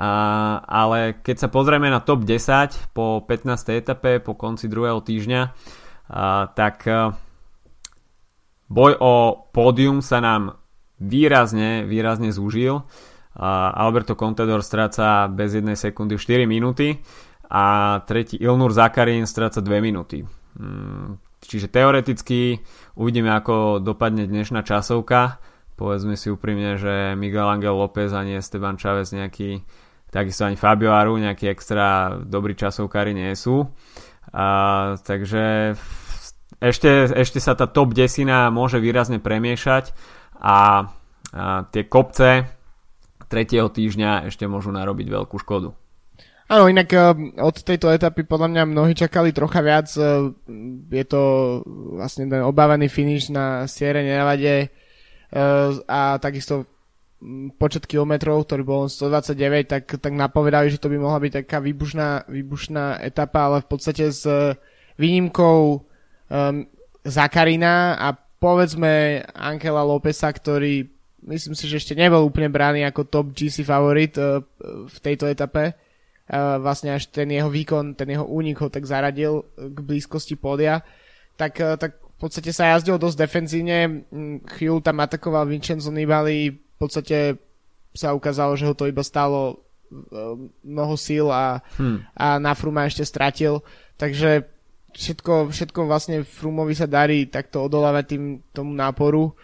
Uh, 0.00 0.64
ale 0.64 1.20
keď 1.20 1.44
sa 1.44 1.48
pozrieme 1.52 1.92
na 1.92 2.00
top 2.00 2.24
10 2.24 2.96
po 2.96 3.20
15. 3.28 3.52
etape, 3.76 4.24
po 4.24 4.32
konci 4.32 4.64
druhého 4.64 5.04
týždňa, 5.04 5.42
tak 6.54 6.76
e, 6.90 7.14
boj 8.66 8.92
o 8.98 9.14
pódium 9.54 10.02
sa 10.02 10.18
nám 10.18 10.58
výrazne, 10.98 11.86
výrazne 11.86 12.34
zúžil. 12.34 12.82
Alberto 13.40 14.18
Contador 14.18 14.66
stráca 14.66 15.30
bez 15.30 15.54
jednej 15.54 15.78
sekundy 15.78 16.18
4 16.18 16.50
minúty 16.50 16.98
a 17.46 17.98
tretí 18.04 18.36
Ilnur 18.42 18.74
Zakarin 18.74 19.24
stráca 19.24 19.62
2 19.62 19.78
minúty. 19.78 20.26
Mm, 20.58 21.22
čiže 21.38 21.70
teoreticky 21.70 22.58
uvidíme, 22.98 23.30
ako 23.30 23.78
dopadne 23.78 24.26
dnešná 24.26 24.66
časovka. 24.66 25.38
Povedzme 25.78 26.18
si 26.18 26.28
úprimne, 26.28 26.76
že 26.76 27.14
Miguel 27.16 27.48
Angel 27.48 27.72
López 27.72 28.12
ani 28.12 28.36
Esteban 28.36 28.76
Chávez 28.76 29.14
nejaký, 29.14 29.62
takisto 30.10 30.44
ani 30.44 30.58
Fabio 30.58 30.92
Aru 30.92 31.16
nejaký 31.16 31.48
extra 31.48 32.18
dobrí 32.18 32.58
časovkári 32.58 33.14
nie 33.14 33.32
sú. 33.38 33.66
A, 34.30 34.94
takže 35.00 35.74
ešte, 36.60 36.90
ešte 37.16 37.38
sa 37.40 37.56
tá 37.56 37.66
top 37.66 37.96
desina 37.96 38.52
môže 38.52 38.76
výrazne 38.76 39.18
premiešať 39.22 39.90
a, 40.36 40.86
a 41.34 41.64
tie 41.72 41.88
kopce 41.88 42.46
tretieho 43.30 43.70
týždňa 43.70 44.26
ešte 44.26 44.44
môžu 44.50 44.74
narobiť 44.74 45.06
veľkú 45.06 45.38
škodu. 45.40 45.70
Áno, 46.50 46.66
inak 46.66 46.90
uh, 46.90 47.14
od 47.46 47.62
tejto 47.62 47.94
etapy 47.94 48.26
podľa 48.26 48.50
mňa 48.50 48.62
mnohí 48.74 48.98
čakali 48.98 49.30
trocha 49.30 49.62
viac. 49.62 49.86
Uh, 49.94 50.34
je 50.90 51.04
to 51.06 51.22
vlastne 51.94 52.26
ten 52.26 52.42
obávaný 52.42 52.90
finish 52.90 53.30
na 53.30 53.70
Sierra 53.70 54.02
Nevade 54.02 54.66
uh, 54.66 55.78
a 55.86 56.18
takisto 56.18 56.66
počet 57.60 57.84
kilometrov, 57.84 58.48
ktorý 58.48 58.62
bol 58.64 58.82
129, 58.88 59.68
tak, 59.68 59.84
tak 60.00 60.12
napovedali, 60.16 60.72
že 60.72 60.80
to 60.80 60.88
by 60.88 60.96
mohla 60.96 61.20
byť 61.20 61.44
taká 61.44 61.60
výbušná, 61.60 62.24
výbušná 62.32 63.04
etapa, 63.04 63.52
ale 63.52 63.60
v 63.60 63.68
podstate 63.68 64.08
s 64.08 64.24
výnimkou 64.96 65.60
um, 65.76 66.56
Zakarina 67.04 68.00
a 68.00 68.16
povedzme 68.16 69.20
Ankela 69.36 69.84
Lópeza, 69.84 70.32
ktorý 70.32 70.88
myslím 71.28 71.52
si, 71.52 71.68
že 71.68 71.76
ešte 71.76 71.92
nebol 71.92 72.24
úplne 72.24 72.48
brány 72.48 72.88
ako 72.88 73.04
top 73.04 73.26
GC 73.36 73.68
favorit 73.68 74.16
uh, 74.16 74.40
v 74.88 74.96
tejto 75.04 75.28
etape. 75.28 75.76
Uh, 76.30 76.56
vlastne 76.56 76.96
až 76.96 77.12
ten 77.12 77.28
jeho 77.28 77.52
výkon, 77.52 77.98
ten 77.98 78.08
jeho 78.08 78.24
únik 78.24 78.64
ho 78.64 78.72
tak 78.72 78.88
zaradil 78.88 79.44
k 79.60 79.76
blízkosti 79.76 80.40
pódia. 80.40 80.80
Tak, 81.36 81.52
uh, 81.60 81.76
tak 81.76 82.00
v 82.00 82.16
podstate 82.16 82.52
sa 82.52 82.72
jazdil 82.76 82.96
dosť 82.96 83.28
defenzívne. 83.28 84.08
Chvíľu 84.56 84.80
tam 84.80 85.00
atakoval 85.04 85.48
Vincenzo 85.48 85.92
Nibali. 85.92 86.69
Podstate 86.80 87.36
sa 87.92 88.16
ukázalo, 88.16 88.56
že 88.56 88.64
ho 88.64 88.72
to 88.72 88.88
iba 88.88 89.04
stalo 89.04 89.60
uh, 89.92 90.34
mnoho 90.64 90.96
síl 90.96 91.28
a, 91.28 91.60
hmm. 91.76 92.16
a 92.16 92.40
na 92.40 92.56
Fruma 92.56 92.88
ešte 92.88 93.04
stratil. 93.04 93.60
Takže 94.00 94.48
všetko, 94.96 95.52
všetko 95.52 95.80
vlastne 95.84 96.24
Frumovi 96.24 96.72
sa 96.72 96.88
darí 96.88 97.28
takto 97.28 97.68
odolávať 97.68 98.04
tým, 98.16 98.24
tomu 98.56 98.72
náporu. 98.72 99.36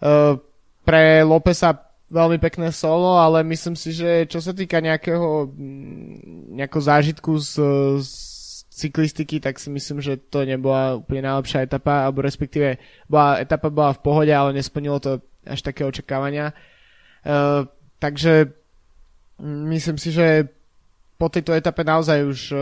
Uh, 0.00 0.40
pre 0.88 1.20
Lopesa 1.20 1.76
veľmi 2.08 2.38
pekné 2.38 2.70
solo, 2.70 3.16
ale 3.18 3.42
myslím 3.44 3.74
si, 3.74 3.90
že 3.90 4.28
čo 4.30 4.38
sa 4.38 4.56
týka 4.56 4.78
nejakého, 4.78 5.50
mm, 5.50 6.54
nejakého 6.56 6.82
zážitku 6.84 7.32
z, 7.40 7.52
z 8.00 8.10
cyklistiky, 8.70 9.38
tak 9.38 9.58
si 9.58 9.70
myslím, 9.70 10.02
že 10.02 10.18
to 10.18 10.42
nebola 10.46 10.98
úplne 10.98 11.26
najlepšia 11.26 11.66
etapa, 11.66 12.06
alebo 12.06 12.22
respektíve 12.22 12.78
bola, 13.06 13.38
etapa 13.42 13.70
bola 13.70 13.94
v 13.94 14.02
pohode, 14.02 14.32
ale 14.34 14.54
nesplnilo 14.54 14.98
to 14.98 15.22
až 15.46 15.60
také 15.62 15.84
očakávania. 15.84 16.56
Uh, 17.24 17.68
takže 18.00 18.52
myslím 19.40 19.96
si, 19.96 20.12
že 20.12 20.48
po 21.16 21.30
tejto 21.30 21.54
etape 21.54 21.86
naozaj 21.86 22.18
už 22.26 22.40
uh, 22.52 22.60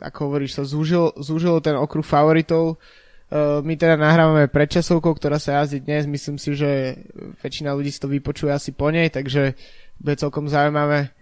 ako 0.00 0.18
hovoríš, 0.32 0.56
sa 0.56 0.64
zúžil, 0.64 1.12
zúžil 1.20 1.60
ten 1.60 1.76
okruh 1.76 2.04
favoritov. 2.04 2.80
Uh, 3.28 3.60
my 3.60 3.76
teda 3.76 4.00
nahrávame 4.00 4.48
predčasovkou, 4.48 5.16
ktorá 5.16 5.36
sa 5.36 5.64
jazdí 5.64 5.84
dnes. 5.84 6.08
Myslím 6.08 6.40
si, 6.40 6.56
že 6.56 7.00
väčšina 7.42 7.74
ľudí 7.76 7.92
si 7.92 8.00
to 8.00 8.08
vypočuje 8.08 8.52
asi 8.52 8.72
po 8.72 8.88
nej, 8.88 9.12
takže 9.12 9.56
bude 10.00 10.16
celkom 10.16 10.48
zaujímavé 10.48 11.12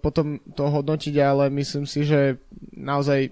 potom 0.00 0.40
to 0.56 0.72
hodnotiť, 0.72 1.14
ale 1.20 1.52
myslím 1.52 1.84
si, 1.84 2.08
že 2.08 2.40
naozaj 2.72 3.28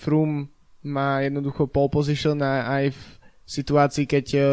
Froome 0.00 0.48
má 0.86 1.20
jednoducho 1.20 1.68
pole 1.68 1.92
position 1.92 2.40
aj 2.42 2.96
v 2.96 3.00
situácii, 3.46 4.06
keď 4.08 4.26
uh, 4.34 4.44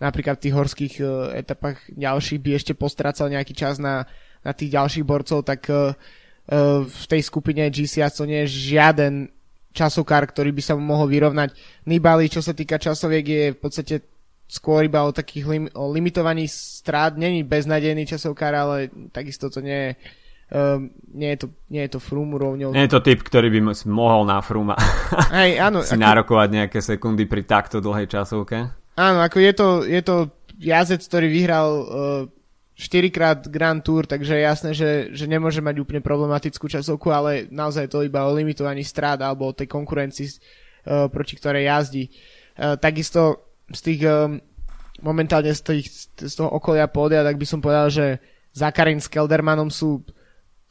napríklad 0.00 0.38
v 0.38 0.44
tých 0.48 0.54
horských 0.54 0.94
uh, 1.00 1.32
etapách 1.32 1.80
ďalších 1.92 2.40
by 2.40 2.50
ešte 2.56 2.72
postrácal 2.76 3.32
nejaký 3.32 3.56
čas 3.56 3.80
na, 3.80 4.04
na 4.44 4.52
tých 4.52 4.76
ďalších 4.76 5.06
borcov, 5.06 5.44
tak 5.44 5.66
uh, 5.68 5.92
uh, 5.92 6.84
v 6.84 7.04
tej 7.08 7.22
skupine 7.24 7.68
GCS 7.68 8.20
to 8.20 8.24
nie 8.28 8.44
je 8.44 8.74
žiaden 8.74 9.32
časokár, 9.76 10.24
ktorý 10.24 10.56
by 10.56 10.62
sa 10.64 10.72
mu 10.72 10.84
mohol 10.84 11.12
vyrovnať. 11.12 11.52
Nibali, 11.84 12.32
čo 12.32 12.40
sa 12.40 12.56
týka 12.56 12.80
časoviek, 12.80 13.24
je 13.24 13.44
v 13.52 13.58
podstate 13.60 13.94
skôr 14.48 14.88
iba 14.88 15.04
o 15.04 15.12
takých 15.12 15.44
lim- 15.44 15.72
o 15.76 15.92
limitovaní 15.92 16.48
strát. 16.48 17.12
Není 17.12 17.44
beznadejný 17.44 18.08
časovkár, 18.08 18.56
ale 18.56 18.76
takisto 19.12 19.52
to 19.52 19.60
nie 19.60 19.92
je 19.92 20.24
Um, 20.46 20.94
nie, 21.10 21.34
je 21.34 21.42
to, 21.42 21.46
nie 21.74 21.82
je 21.82 21.90
to 21.90 21.98
Froome 21.98 22.38
rovňou. 22.38 22.70
Nie 22.70 22.86
je 22.86 22.94
to 22.94 23.02
typ, 23.02 23.18
ktorý 23.18 23.50
by 23.50 23.74
mohol 23.90 24.22
na 24.22 24.38
Froome 24.38 24.78
Hej, 25.34 25.58
áno, 25.58 25.82
si 25.86 25.98
ako... 25.98 26.06
nárokovať 26.06 26.48
nejaké 26.54 26.78
sekundy 26.78 27.26
pri 27.26 27.42
takto 27.42 27.82
dlhej 27.82 28.06
časovke. 28.06 28.85
Áno, 28.96 29.20
ako 29.20 29.36
je 29.38 29.52
to, 29.52 29.68
je 29.84 30.00
to 30.00 30.16
jazec, 30.56 31.04
ktorý 31.04 31.28
vyhral 31.28 31.68
uh, 31.68 31.86
4 32.80 33.12
krát 33.12 33.38
Grand 33.44 33.84
Tour, 33.84 34.08
takže 34.08 34.36
je 34.36 34.42
jasné, 34.42 34.70
že, 34.72 34.90
že 35.12 35.28
nemôže 35.28 35.60
mať 35.60 35.84
úplne 35.84 36.00
problematickú 36.00 36.64
časovku, 36.64 37.12
ale 37.12 37.44
naozaj 37.52 37.92
to 37.92 38.00
iba 38.00 38.24
o 38.24 38.32
limitovaní 38.32 38.80
strát 38.84 39.20
alebo 39.20 39.52
o 39.52 39.56
tej 39.56 39.68
konkurencii, 39.68 40.28
uh, 40.32 41.12
proti 41.12 41.36
ktorej 41.36 41.68
jazdí. 41.68 42.04
Uh, 42.56 42.80
takisto 42.80 43.52
z 43.68 43.80
tých 43.84 44.00
um, 44.08 44.40
momentálne 45.04 45.52
z, 45.52 45.60
tých, 45.60 45.86
z 46.16 46.32
toho 46.32 46.48
okolia 46.56 46.88
pódia, 46.88 47.20
tak 47.20 47.36
by 47.36 47.46
som 47.48 47.60
povedal, 47.60 47.92
že 47.92 48.16
Zakarin 48.56 49.02
s 49.02 49.12
Keldermanom 49.12 49.68
sú 49.68 50.00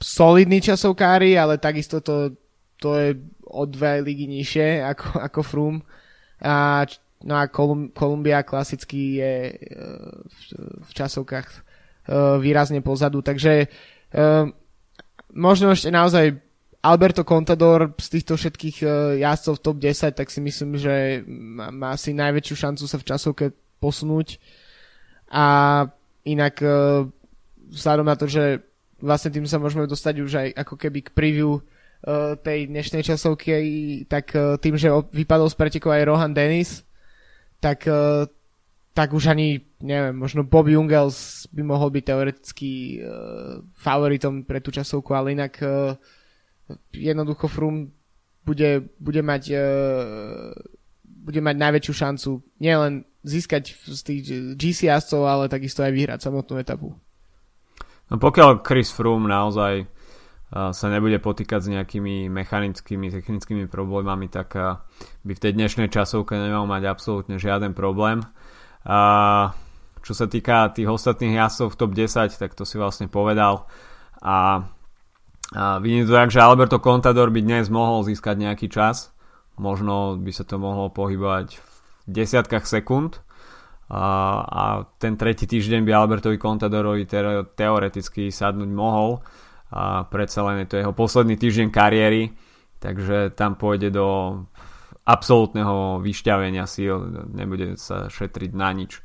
solidní 0.02 0.62
časovkári, 0.66 1.38
ale 1.38 1.62
takisto 1.62 2.02
to, 2.02 2.34
to 2.82 2.90
je 2.98 3.10
o 3.46 3.64
dve 3.70 4.02
ligy 4.02 4.26
nižšie 4.26 4.82
ako, 4.82 5.06
ako 5.22 5.40
Froome. 5.46 5.82
A, 6.42 6.86
no 7.26 7.34
a 7.36 7.50
Kolum, 7.50 7.90
Kolumbia 7.90 8.46
klasicky 8.46 9.18
je 9.18 9.34
e, 9.50 9.54
v, 10.30 10.38
v 10.86 10.92
časovkách 10.94 11.48
e, 11.50 11.60
výrazne 12.38 12.86
pozadu, 12.86 13.26
takže 13.26 13.66
uh, 13.66 14.46
možno 15.34 15.74
ešte 15.74 15.90
naozaj 15.90 16.38
Alberto 16.86 17.26
Contador 17.26 17.98
z 17.98 18.08
týchto 18.14 18.38
všetkých 18.38 18.86
jazdcov 19.18 19.58
v 19.58 19.64
top 19.66 19.78
10, 19.82 20.14
tak 20.14 20.30
si 20.30 20.38
myslím, 20.38 20.78
že 20.78 21.26
má, 21.26 21.98
asi 21.98 22.14
najväčšiu 22.14 22.56
šancu 22.56 22.86
sa 22.86 23.02
v 23.02 23.08
časovke 23.10 23.46
posunúť. 23.82 24.38
A 25.34 25.46
inak 26.30 26.62
vzhľadom 27.74 28.06
na 28.06 28.14
to, 28.14 28.30
že 28.30 28.62
vlastne 29.02 29.34
tým 29.34 29.50
sa 29.50 29.58
môžeme 29.58 29.90
dostať 29.90 30.16
už 30.22 30.32
aj 30.38 30.48
ako 30.62 30.76
keby 30.78 31.10
k 31.10 31.16
preview 31.18 31.58
tej 32.46 32.70
dnešnej 32.70 33.02
časovky, 33.02 33.50
tak 34.06 34.30
tým, 34.62 34.78
že 34.78 34.94
vypadol 35.10 35.50
z 35.50 35.58
pretekov 35.58 35.90
aj 35.90 36.06
Rohan 36.06 36.38
Dennis, 36.38 36.85
tak, 37.66 37.90
uh, 37.90 38.30
tak 38.94 39.18
už 39.18 39.34
ani, 39.34 39.66
neviem, 39.82 40.14
možno 40.14 40.46
Bob 40.46 40.70
Jungels 40.70 41.50
by 41.50 41.66
mohol 41.66 41.90
byť 41.90 42.04
teoreticky 42.06 43.02
uh, 43.02 43.66
favoritom 43.74 44.46
pre 44.46 44.62
tú 44.62 44.70
časovku, 44.70 45.10
ale 45.18 45.34
inak 45.34 45.58
uh, 45.66 45.98
jednoducho 46.94 47.50
Froome 47.50 47.90
bude, 48.46 48.94
bude 49.02 49.26
mať 49.26 49.58
bude 51.26 51.42
mať 51.42 51.56
najväčšiu 51.58 51.94
šancu 51.98 52.30
nielen 52.62 53.02
získať 53.26 53.74
z 53.74 54.02
tých 54.06 54.22
GC 54.54 54.86
ale 55.26 55.50
takisto 55.50 55.82
aj 55.82 55.90
vyhrať 55.90 56.20
samotnú 56.22 56.62
etapu. 56.62 56.94
No 58.06 58.22
pokiaľ 58.22 58.62
Chris 58.62 58.94
Froome 58.94 59.26
naozaj 59.26 59.90
sa 60.56 60.88
nebude 60.88 61.20
potýkať 61.20 61.68
s 61.68 61.72
nejakými 61.72 62.32
mechanickými, 62.32 63.12
technickými 63.12 63.68
problémami, 63.68 64.32
tak 64.32 64.56
by 65.28 65.34
v 65.36 65.44
tej 65.44 65.52
dnešnej 65.52 65.92
časovke 65.92 66.32
nemal 66.32 66.64
mať 66.64 66.88
absolútne 66.88 67.36
žiaden 67.36 67.76
problém. 67.76 68.24
Čo 70.06 70.14
sa 70.16 70.32
týka 70.32 70.72
tých 70.72 70.88
ostatných 70.88 71.36
jazdcov 71.36 71.76
v 71.76 71.80
top 71.82 71.92
10, 71.92 72.40
tak 72.40 72.56
to 72.56 72.64
si 72.64 72.80
vlastne 72.80 73.12
povedal. 73.12 73.68
A, 74.24 74.64
a 75.52 75.84
vidím 75.84 76.08
to 76.08 76.16
tak, 76.16 76.32
že 76.32 76.40
Alberto 76.40 76.80
Contador 76.80 77.36
by 77.36 77.42
dnes 77.44 77.68
mohol 77.68 78.08
získať 78.08 78.40
nejaký 78.40 78.72
čas. 78.72 79.12
Možno 79.60 80.16
by 80.16 80.32
sa 80.32 80.48
to 80.48 80.56
mohlo 80.56 80.88
pohybovať 80.88 81.60
v 81.60 81.68
desiatkách 82.06 82.64
sekúnd 82.64 83.20
a, 83.90 84.06
a 84.46 84.64
ten 84.98 85.14
tretí 85.14 85.46
týždeň 85.46 85.86
by 85.86 85.92
Albertovi 85.94 86.42
Contadorovi 86.42 87.06
teoreticky 87.54 88.34
sadnúť 88.34 88.72
mohol 88.74 89.22
a 89.72 90.06
predsa 90.06 90.46
len 90.46 90.66
je 90.66 90.68
to 90.70 90.76
jeho 90.82 90.94
posledný 90.94 91.36
týždeň 91.38 91.68
kariéry 91.74 92.34
takže 92.82 93.34
tam 93.34 93.58
pôjde 93.58 93.90
do 93.90 94.08
absolútneho 95.06 96.02
vyšťavenia 96.02 96.66
síl 96.66 97.26
nebude 97.34 97.78
sa 97.78 98.10
šetriť 98.10 98.52
na 98.54 98.70
nič 98.74 99.02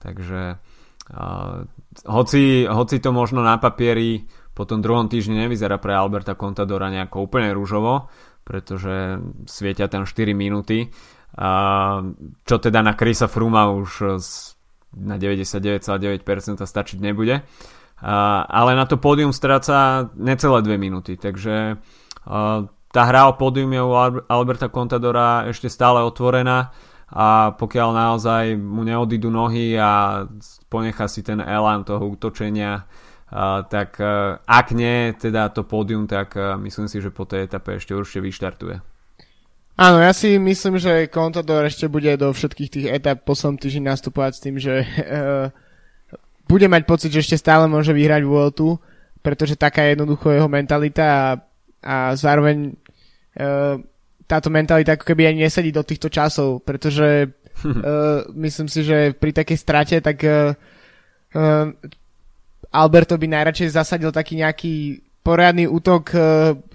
takže 0.00 0.56
uh, 0.56 1.64
hoci, 2.08 2.66
hoci 2.68 2.96
to 2.98 3.10
možno 3.12 3.40
na 3.40 3.56
papieri 3.56 4.24
po 4.52 4.68
tom 4.68 4.84
druhom 4.84 5.08
týždni 5.08 5.48
nevyzerá 5.48 5.80
pre 5.80 5.96
Alberta 5.96 6.36
Contadora 6.36 6.92
nejako 6.92 7.28
úplne 7.28 7.52
rúžovo 7.56 8.08
pretože 8.42 9.22
svietia 9.46 9.86
tam 9.86 10.04
4 10.04 10.34
minúty 10.34 10.90
a 11.32 11.48
čo 12.44 12.56
teda 12.60 12.84
na 12.84 12.92
Chrisa 12.92 13.24
Fruma 13.24 13.72
už 13.72 14.20
na 14.92 15.16
99,9% 15.16 16.20
stačiť 16.60 16.98
nebude. 17.00 17.40
Ale 18.02 18.74
na 18.74 18.84
to 18.84 18.98
pódium 18.98 19.30
stráca 19.30 20.10
necelé 20.18 20.58
2 20.62 20.74
minúty, 20.74 21.14
takže 21.14 21.78
tá 22.92 23.02
hra 23.08 23.30
o 23.30 23.38
pódium 23.38 23.70
je 23.72 23.82
u 23.82 23.92
Alberta 24.26 24.66
Contadora 24.66 25.46
ešte 25.46 25.70
stále 25.70 26.02
otvorená 26.02 26.74
a 27.12 27.52
pokiaľ 27.54 27.88
naozaj 27.94 28.44
mu 28.58 28.82
neodídu 28.82 29.30
nohy 29.30 29.78
a 29.78 30.24
ponecha 30.66 31.06
si 31.06 31.22
ten 31.22 31.38
elán 31.38 31.86
toho 31.86 32.02
útočenia, 32.08 32.88
tak 33.68 33.96
ak 34.44 34.66
nie 34.74 35.14
teda 35.16 35.48
to 35.54 35.62
pódium, 35.62 36.10
tak 36.10 36.34
myslím 36.36 36.90
si, 36.90 37.00
že 37.00 37.14
po 37.14 37.24
tej 37.24 37.46
etape 37.48 37.78
ešte 37.78 37.94
určite 37.96 38.20
vyštartuje. 38.24 38.76
Áno, 39.72 40.04
ja 40.04 40.12
si 40.12 40.36
myslím, 40.36 40.76
že 40.76 41.08
Contador 41.08 41.64
ešte 41.64 41.88
bude 41.88 42.12
do 42.20 42.28
všetkých 42.28 42.68
tých 42.68 42.86
etap 42.92 43.24
poslednom 43.24 43.56
týždni 43.56 43.88
nastupovať 43.88 44.32
s 44.36 44.42
tým, 44.44 44.56
že 44.60 44.84
uh, 44.84 45.48
bude 46.52 46.68
mať 46.68 46.84
pocit, 46.84 47.08
že 47.08 47.24
ešte 47.24 47.40
stále 47.40 47.64
môže 47.64 47.96
vyhrať 47.96 48.28
Vueltu, 48.28 48.76
pretože 49.24 49.56
taká 49.56 49.88
je 49.88 49.96
jednoducho 49.96 50.28
jeho 50.28 50.52
mentalita 50.52 51.04
a, 51.08 51.24
a 51.80 51.96
zároveň 52.12 52.76
uh, 53.40 53.80
táto 54.28 54.52
mentalita 54.52 54.92
ako 54.92 55.08
keby 55.08 55.32
ani 55.32 55.48
nesedí 55.48 55.72
do 55.72 55.80
týchto 55.80 56.12
časov, 56.12 56.60
pretože 56.60 57.32
uh, 57.64 58.28
myslím 58.36 58.68
si, 58.68 58.84
že 58.84 59.16
pri 59.16 59.32
takej 59.32 59.56
strate 59.56 59.96
tak 60.04 60.20
uh, 60.28 60.52
uh, 61.32 61.72
Alberto 62.72 63.16
by 63.16 63.26
najradšej 63.32 63.72
zasadil 63.72 64.12
taký 64.12 64.36
nejaký 64.36 64.74
poriadny 65.22 65.70
útok 65.70 66.04
uh, 66.12 66.22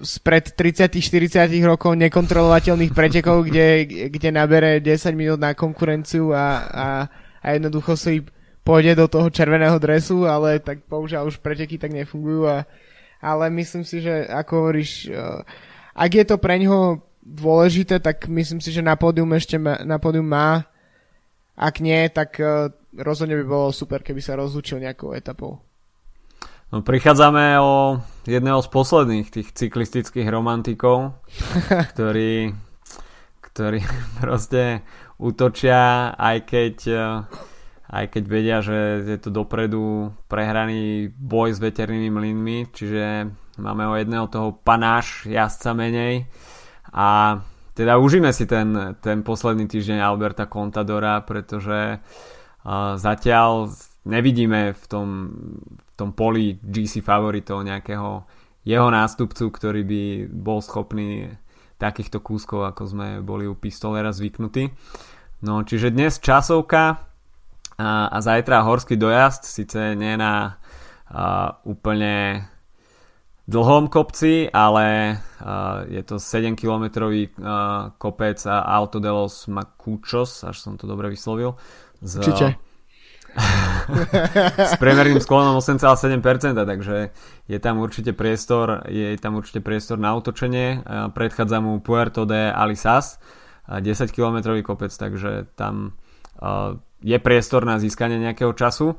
spred 0.02 0.56
30-40 0.56 1.52
rokov 1.68 1.94
nekontrolovateľných 2.00 2.96
pretekov, 2.96 3.46
kde, 3.46 3.86
kde 4.10 4.30
nabere 4.32 4.80
10 4.82 5.14
minút 5.14 5.38
na 5.38 5.52
konkurenciu 5.52 6.32
a, 6.32 6.66
a, 6.66 6.88
a 7.44 7.48
jednoducho 7.54 7.94
si 8.00 8.24
pôjde 8.68 9.00
do 9.00 9.08
toho 9.08 9.32
červeného 9.32 9.80
dresu, 9.80 10.28
ale 10.28 10.60
tak 10.60 10.84
bohužiaľ 10.92 11.32
už 11.32 11.40
preteky 11.40 11.80
tak 11.80 11.96
nefungujú. 11.96 12.44
A, 12.52 12.68
ale 13.24 13.48
myslím 13.56 13.88
si, 13.88 14.04
že 14.04 14.28
ako 14.28 14.68
hovoríš, 14.68 15.08
uh, 15.08 15.40
ak 15.96 16.12
je 16.12 16.26
to 16.28 16.36
pre 16.36 16.60
ňoho 16.60 17.00
dôležité, 17.24 18.04
tak 18.04 18.28
myslím 18.28 18.60
si, 18.60 18.76
že 18.76 18.84
na 18.84 19.00
pódium 19.00 19.32
ešte 19.32 19.56
má, 19.56 19.80
na 19.88 19.96
pódium 20.04 20.28
má. 20.28 20.68
Ak 21.56 21.80
nie, 21.80 22.12
tak 22.12 22.44
uh, 22.44 22.68
rozhodne 22.92 23.40
by 23.40 23.46
bolo 23.48 23.72
super, 23.72 24.04
keby 24.04 24.20
sa 24.20 24.36
rozlúčil 24.36 24.84
nejakou 24.84 25.16
etapou. 25.16 25.64
No, 26.68 26.84
prichádzame 26.84 27.56
o 27.64 28.04
jedného 28.28 28.60
z 28.60 28.68
posledných 28.68 29.28
tých 29.32 29.56
cyklistických 29.56 30.28
romantikov, 30.28 31.16
ktorí, 31.96 32.52
ktorí 33.40 33.80
proste 34.22 34.84
útočia, 35.16 36.12
aj 36.20 36.38
keď, 36.44 36.76
aj 37.88 38.06
keď 38.12 38.24
vedia, 38.28 38.58
že 38.60 39.08
je 39.08 39.20
to 39.20 39.32
dopredu 39.32 40.12
prehraný 40.28 41.12
boj 41.16 41.56
s 41.56 41.60
veternými 41.64 42.12
mlynmi, 42.12 42.58
čiže 42.76 43.32
máme 43.58 43.88
o 43.88 43.96
jedného 43.96 44.28
toho 44.28 44.60
panáš 44.60 45.24
jazdca 45.28 45.72
menej 45.72 46.28
a 46.92 47.40
teda 47.78 48.02
užíme 48.02 48.34
si 48.34 48.50
ten, 48.50 48.98
ten 49.00 49.22
posledný 49.22 49.70
týždeň 49.70 50.02
Alberta 50.02 50.50
Contadora, 50.50 51.22
pretože 51.22 52.02
uh, 52.02 52.98
zatiaľ 52.98 53.70
nevidíme 54.04 54.74
v 54.74 54.84
tom, 54.90 55.08
v 55.78 55.94
tom 55.94 56.10
poli 56.12 56.58
GC 56.58 57.06
favoritov 57.06 57.62
nejakého 57.62 58.26
jeho 58.68 58.88
nástupcu, 58.92 59.48
ktorý 59.48 59.82
by 59.88 60.04
bol 60.28 60.60
schopný 60.60 61.32
takýchto 61.78 62.20
kúskov, 62.20 62.66
ako 62.68 62.84
sme 62.90 63.08
boli 63.22 63.46
u 63.46 63.54
pistolera 63.54 64.10
zvyknutí. 64.10 64.74
No, 65.46 65.62
čiže 65.62 65.94
dnes 65.94 66.18
časovka 66.18 67.08
a, 67.78 68.10
a 68.10 68.18
zajtra 68.22 68.66
horský 68.66 68.98
dojazd, 68.98 69.46
síce 69.46 69.96
nie 69.96 70.18
na 70.18 70.58
a, 71.08 71.58
úplne 71.64 72.46
dlhom 73.48 73.88
kopci, 73.88 74.50
ale 74.52 75.18
a, 75.40 75.86
je 75.88 76.02
to 76.04 76.20
7 76.20 76.58
kilometrový 76.58 77.32
kopec 77.98 78.42
Alto 78.50 79.00
de 79.00 79.12
los 79.14 79.48
Macuchos, 79.48 80.44
až 80.44 80.58
som 80.60 80.76
to 80.76 80.90
dobre 80.90 81.08
vyslovil. 81.14 81.56
Z, 82.02 82.22
Určite 82.22 82.58
s 84.58 84.74
priemerným 84.82 85.22
sklonom 85.22 85.58
8,7%, 85.62 86.66
takže 86.66 87.10
je 87.48 87.60
tam 87.60 87.80
určite 87.80 88.14
priestor, 88.14 88.84
je 88.90 89.18
tam 89.18 89.38
určite 89.38 89.62
priestor 89.62 90.02
na 90.02 90.16
otočenie. 90.18 90.84
Predchádza 91.14 91.62
mu 91.62 91.80
Puerto 91.80 92.26
de 92.26 92.52
Alisas, 92.52 93.20
10 93.68 94.12
km 94.12 94.58
kopec, 94.64 94.92
takže 94.92 95.46
tam 95.56 95.94
je 97.02 97.18
priestor 97.22 97.62
na 97.62 97.78
získanie 97.78 98.18
nejakého 98.18 98.54
času. 98.58 98.98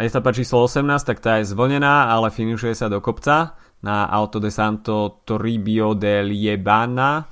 Etapa 0.00 0.32
číslo 0.32 0.64
18, 0.64 0.88
tak 1.04 1.20
tá 1.20 1.40
je 1.40 1.52
zvlnená, 1.52 2.08
ale 2.08 2.32
finišuje 2.32 2.72
sa 2.72 2.88
do 2.88 3.04
kopca 3.04 3.60
na 3.84 4.08
Auto 4.08 4.40
de 4.40 4.52
Santo 4.52 5.24
Toribio 5.24 5.96
de 5.96 6.24
Liebana. 6.24 7.24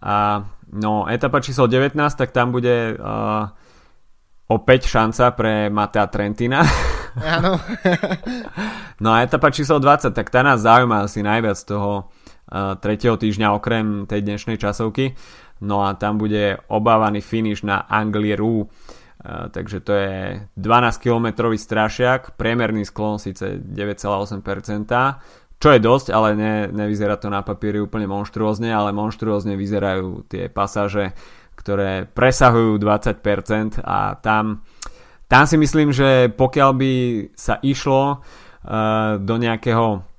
A, 0.00 0.42
no, 0.74 1.04
etapa 1.06 1.42
číslo 1.42 1.66
19, 1.66 1.98
tak 2.14 2.30
tam 2.30 2.54
bude 2.54 2.94
uh, 2.94 3.44
opäť 4.48 4.86
šanca 4.86 5.24
pre 5.34 5.54
Matea 5.68 6.06
Trentina. 6.08 6.62
Áno. 7.38 7.58
no 9.02 9.10
a 9.10 9.26
etapa 9.26 9.50
číslo 9.50 9.82
20, 9.82 10.14
tak 10.14 10.30
tá 10.30 10.46
nás 10.46 10.62
zaujíma 10.62 11.10
asi 11.10 11.26
najviac 11.26 11.58
z 11.58 11.74
toho 11.74 12.06
uh, 12.06 12.78
tretieho 12.78 13.18
týždňa 13.18 13.50
okrem 13.50 14.06
tej 14.06 14.22
dnešnej 14.22 14.56
časovky. 14.62 15.18
No 15.60 15.84
a 15.84 15.94
tam 15.94 16.16
bude 16.16 16.56
obávaný 16.72 17.20
finish 17.20 17.60
na 17.62 17.84
Anglieru. 17.84 18.64
Uh, 19.20 19.52
takže 19.52 19.84
to 19.84 19.92
je 19.92 20.40
12 20.56 20.96
km 20.96 21.52
strašiak, 21.52 22.40
priemerný 22.40 22.88
sklon 22.88 23.20
síce 23.20 23.60
9,8%, 23.60 24.40
čo 25.60 25.68
je 25.68 25.80
dosť, 25.80 26.06
ale 26.08 26.28
ne, 26.32 26.54
nevyzerá 26.72 27.20
to 27.20 27.28
na 27.28 27.44
papieri 27.44 27.84
úplne 27.84 28.08
monštruózne, 28.08 28.72
ale 28.72 28.96
monštruózne 28.96 29.60
vyzerajú 29.60 30.24
tie 30.24 30.48
pasáže, 30.48 31.12
ktoré 31.52 32.08
presahujú 32.08 32.80
20% 32.80 33.84
a 33.84 34.16
tam, 34.24 34.64
tam 35.28 35.44
si 35.44 35.60
myslím, 35.60 35.92
že 35.92 36.32
pokiaľ 36.32 36.70
by 36.72 36.92
sa 37.36 37.60
išlo 37.60 38.24
uh, 38.24 39.20
do 39.20 39.36
nejakého 39.36 40.09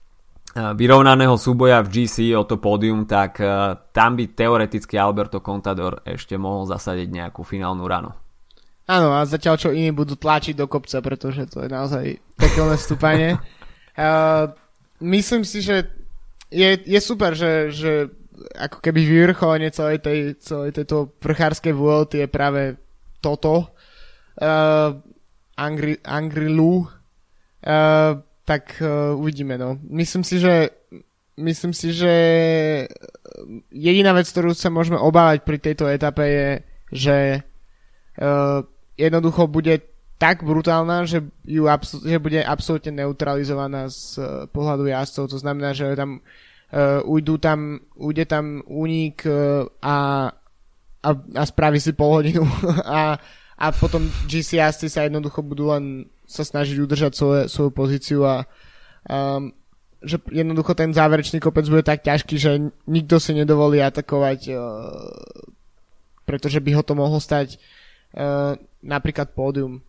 vyrovnaného 0.51 1.39
súboja 1.39 1.79
v 1.79 2.03
GC 2.03 2.35
o 2.35 2.43
to 2.43 2.59
pódium, 2.59 3.07
tak 3.07 3.39
uh, 3.39 3.75
tam 3.95 4.19
by 4.19 4.35
teoreticky 4.35 4.99
Alberto 4.99 5.39
Contador 5.39 6.03
ešte 6.03 6.35
mohol 6.35 6.67
zasadiť 6.67 7.07
nejakú 7.07 7.47
finálnu 7.47 7.87
ranu. 7.87 8.11
Áno, 8.91 9.15
a 9.15 9.23
zatiaľ 9.23 9.55
čo 9.55 9.71
iní 9.71 9.95
budú 9.95 10.19
tlačiť 10.19 10.59
do 10.59 10.67
kopca, 10.67 10.99
pretože 10.99 11.47
to 11.47 11.63
je 11.63 11.69
naozaj 11.71 12.19
pekelné 12.35 12.75
stúpanie. 12.75 13.29
uh, 13.95 14.51
myslím 15.15 15.47
si, 15.47 15.63
že 15.63 15.87
je, 16.51 16.75
je 16.83 16.99
super, 16.99 17.31
že, 17.31 17.71
že 17.71 18.11
ako 18.59 18.83
keby 18.83 19.07
vyvrcholenie 19.07 19.71
celej, 19.71 20.03
tej, 20.03 20.19
celej 20.43 20.75
tejto 20.75 21.15
vrchárskej 21.23 21.71
vôľty 21.71 22.25
je 22.25 22.27
práve 22.27 22.61
toto. 23.23 23.71
Uh, 24.35 24.99
Angry, 25.55 25.95
Angry 26.03 26.51
Lou. 26.51 26.83
Uh, 27.61 28.19
tak 28.45 28.82
uh, 28.82 29.13
uvidíme, 29.17 29.58
no. 29.58 29.77
Myslím 29.86 30.23
si, 30.23 30.39
že 30.39 30.69
myslím 31.38 31.73
si, 31.73 31.93
že 31.93 32.13
jediná 33.71 34.13
vec, 34.13 34.27
ktorú 34.30 34.54
sa 34.54 34.69
môžeme 34.69 34.99
obávať 34.99 35.45
pri 35.47 35.58
tejto 35.58 35.88
etape 35.88 36.23
je, 36.25 36.49
že 36.91 37.17
uh, 38.21 38.62
jednoducho 38.99 39.47
bude 39.47 39.82
tak 40.21 40.45
brutálna, 40.45 41.10
že, 41.10 41.25
ju 41.41 41.65
absol- 41.65 42.06
že 42.06 42.21
bude 42.21 42.45
absolútne 42.45 42.93
neutralizovaná 42.93 43.89
z 43.89 44.21
uh, 44.21 44.25
pohľadu 44.54 44.86
jazdcov. 44.86 45.34
To 45.34 45.38
znamená, 45.41 45.73
že 45.73 45.97
tam 45.97 46.21
uh, 46.71 47.38
tam, 47.41 47.82
ujde 47.97 48.25
tam 48.30 48.62
únik 48.69 49.25
uh, 49.25 49.65
a, 49.82 50.30
a, 51.01 51.10
a 51.15 51.43
spraví 51.45 51.82
si 51.82 51.97
pol 51.97 52.21
hodinu 52.21 52.45
a, 52.86 53.17
a 53.58 53.65
potom 53.73 54.06
GC 54.30 54.62
jazdci 54.62 54.88
sa 54.93 55.10
jednoducho 55.10 55.41
budú 55.41 55.73
len 55.73 56.06
sa 56.31 56.47
snažiť 56.47 56.79
udržať 56.79 57.11
svoje, 57.11 57.41
svoju 57.51 57.71
pozíciu 57.75 58.23
a 58.23 58.47
um, 59.05 59.51
že 60.01 60.17
jednoducho 60.31 60.73
ten 60.73 60.95
záverečný 60.95 61.37
kopec 61.43 61.67
bude 61.67 61.85
tak 61.85 62.01
ťažký, 62.01 62.35
že 62.39 62.71
nikto 62.87 63.19
si 63.19 63.35
nedovolí 63.35 63.83
atakovať, 63.83 64.39
uh, 64.49 64.57
pretože 66.25 66.63
by 66.63 66.71
ho 66.79 66.83
to 66.87 66.95
mohlo 66.95 67.19
stať 67.19 67.59
uh, 68.15 68.55
napríklad 68.81 69.35
pódium. 69.35 69.83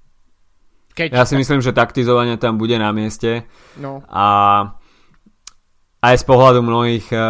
Keď... 0.93 1.17
Ja 1.17 1.25
si 1.25 1.41
myslím, 1.41 1.65
že 1.65 1.73
taktizovanie 1.73 2.37
tam 2.37 2.61
bude 2.61 2.77
na 2.77 2.93
mieste. 2.93 3.49
No. 3.81 4.05
A 4.13 4.27
aj 6.03 6.15
z 6.19 6.25
pohľadu 6.27 6.61
mnohých, 6.67 7.09
eh, 7.15 7.23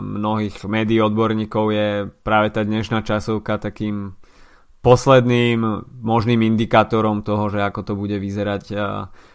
mnohých 0.00 0.56
médií 0.64 0.98
odborníkov 1.04 1.64
je 1.70 1.88
práve 2.24 2.48
tá 2.50 2.64
dnešná 2.64 3.04
časovka 3.04 3.60
takým 3.60 4.16
posledným 4.80 5.60
možným 6.00 6.40
indikátorom 6.44 7.20
toho, 7.20 7.52
že 7.52 7.60
ako 7.60 7.80
to 7.84 7.92
bude 7.96 8.16
vyzerať 8.16 8.64
eh, 8.72 8.80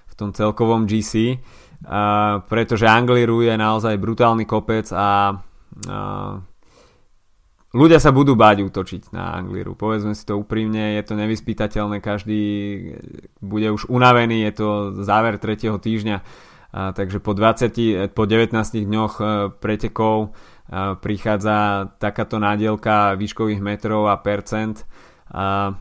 v 0.10 0.14
tom 0.18 0.34
celkovom 0.34 0.88
GC. 0.90 1.38
Pretože 2.50 2.88
Angliru 2.88 3.44
je 3.44 3.52
naozaj 3.54 4.00
brutálny 4.00 4.48
kopec 4.48 4.88
a 4.96 5.38
ľudia 7.76 8.00
sa 8.00 8.16
budú 8.16 8.40
báť 8.40 8.64
útočiť 8.64 9.12
na 9.12 9.36
Angliru. 9.36 9.76
Povedzme 9.76 10.16
si 10.16 10.24
to 10.24 10.40
úprimne, 10.40 10.96
je 10.96 11.04
to 11.04 11.20
nevyspytateľné, 11.20 12.00
každý 12.00 12.42
bude 13.44 13.68
už 13.76 13.92
unavený, 13.92 14.48
je 14.50 14.54
to 14.56 14.68
záver 15.04 15.36
tretieho 15.36 15.76
týždňa, 15.76 16.24
takže 16.96 17.20
po, 17.20 17.36
20, 17.36 18.16
po 18.16 18.24
19 18.24 18.56
dňoch 18.88 19.14
pretekov 19.60 20.32
prichádza 21.04 21.92
takáto 22.00 22.40
nádielka 22.40 23.14
výškových 23.20 23.62
metrov 23.62 24.10
a 24.10 24.16
percent. 24.18 24.88
A, 25.32 25.76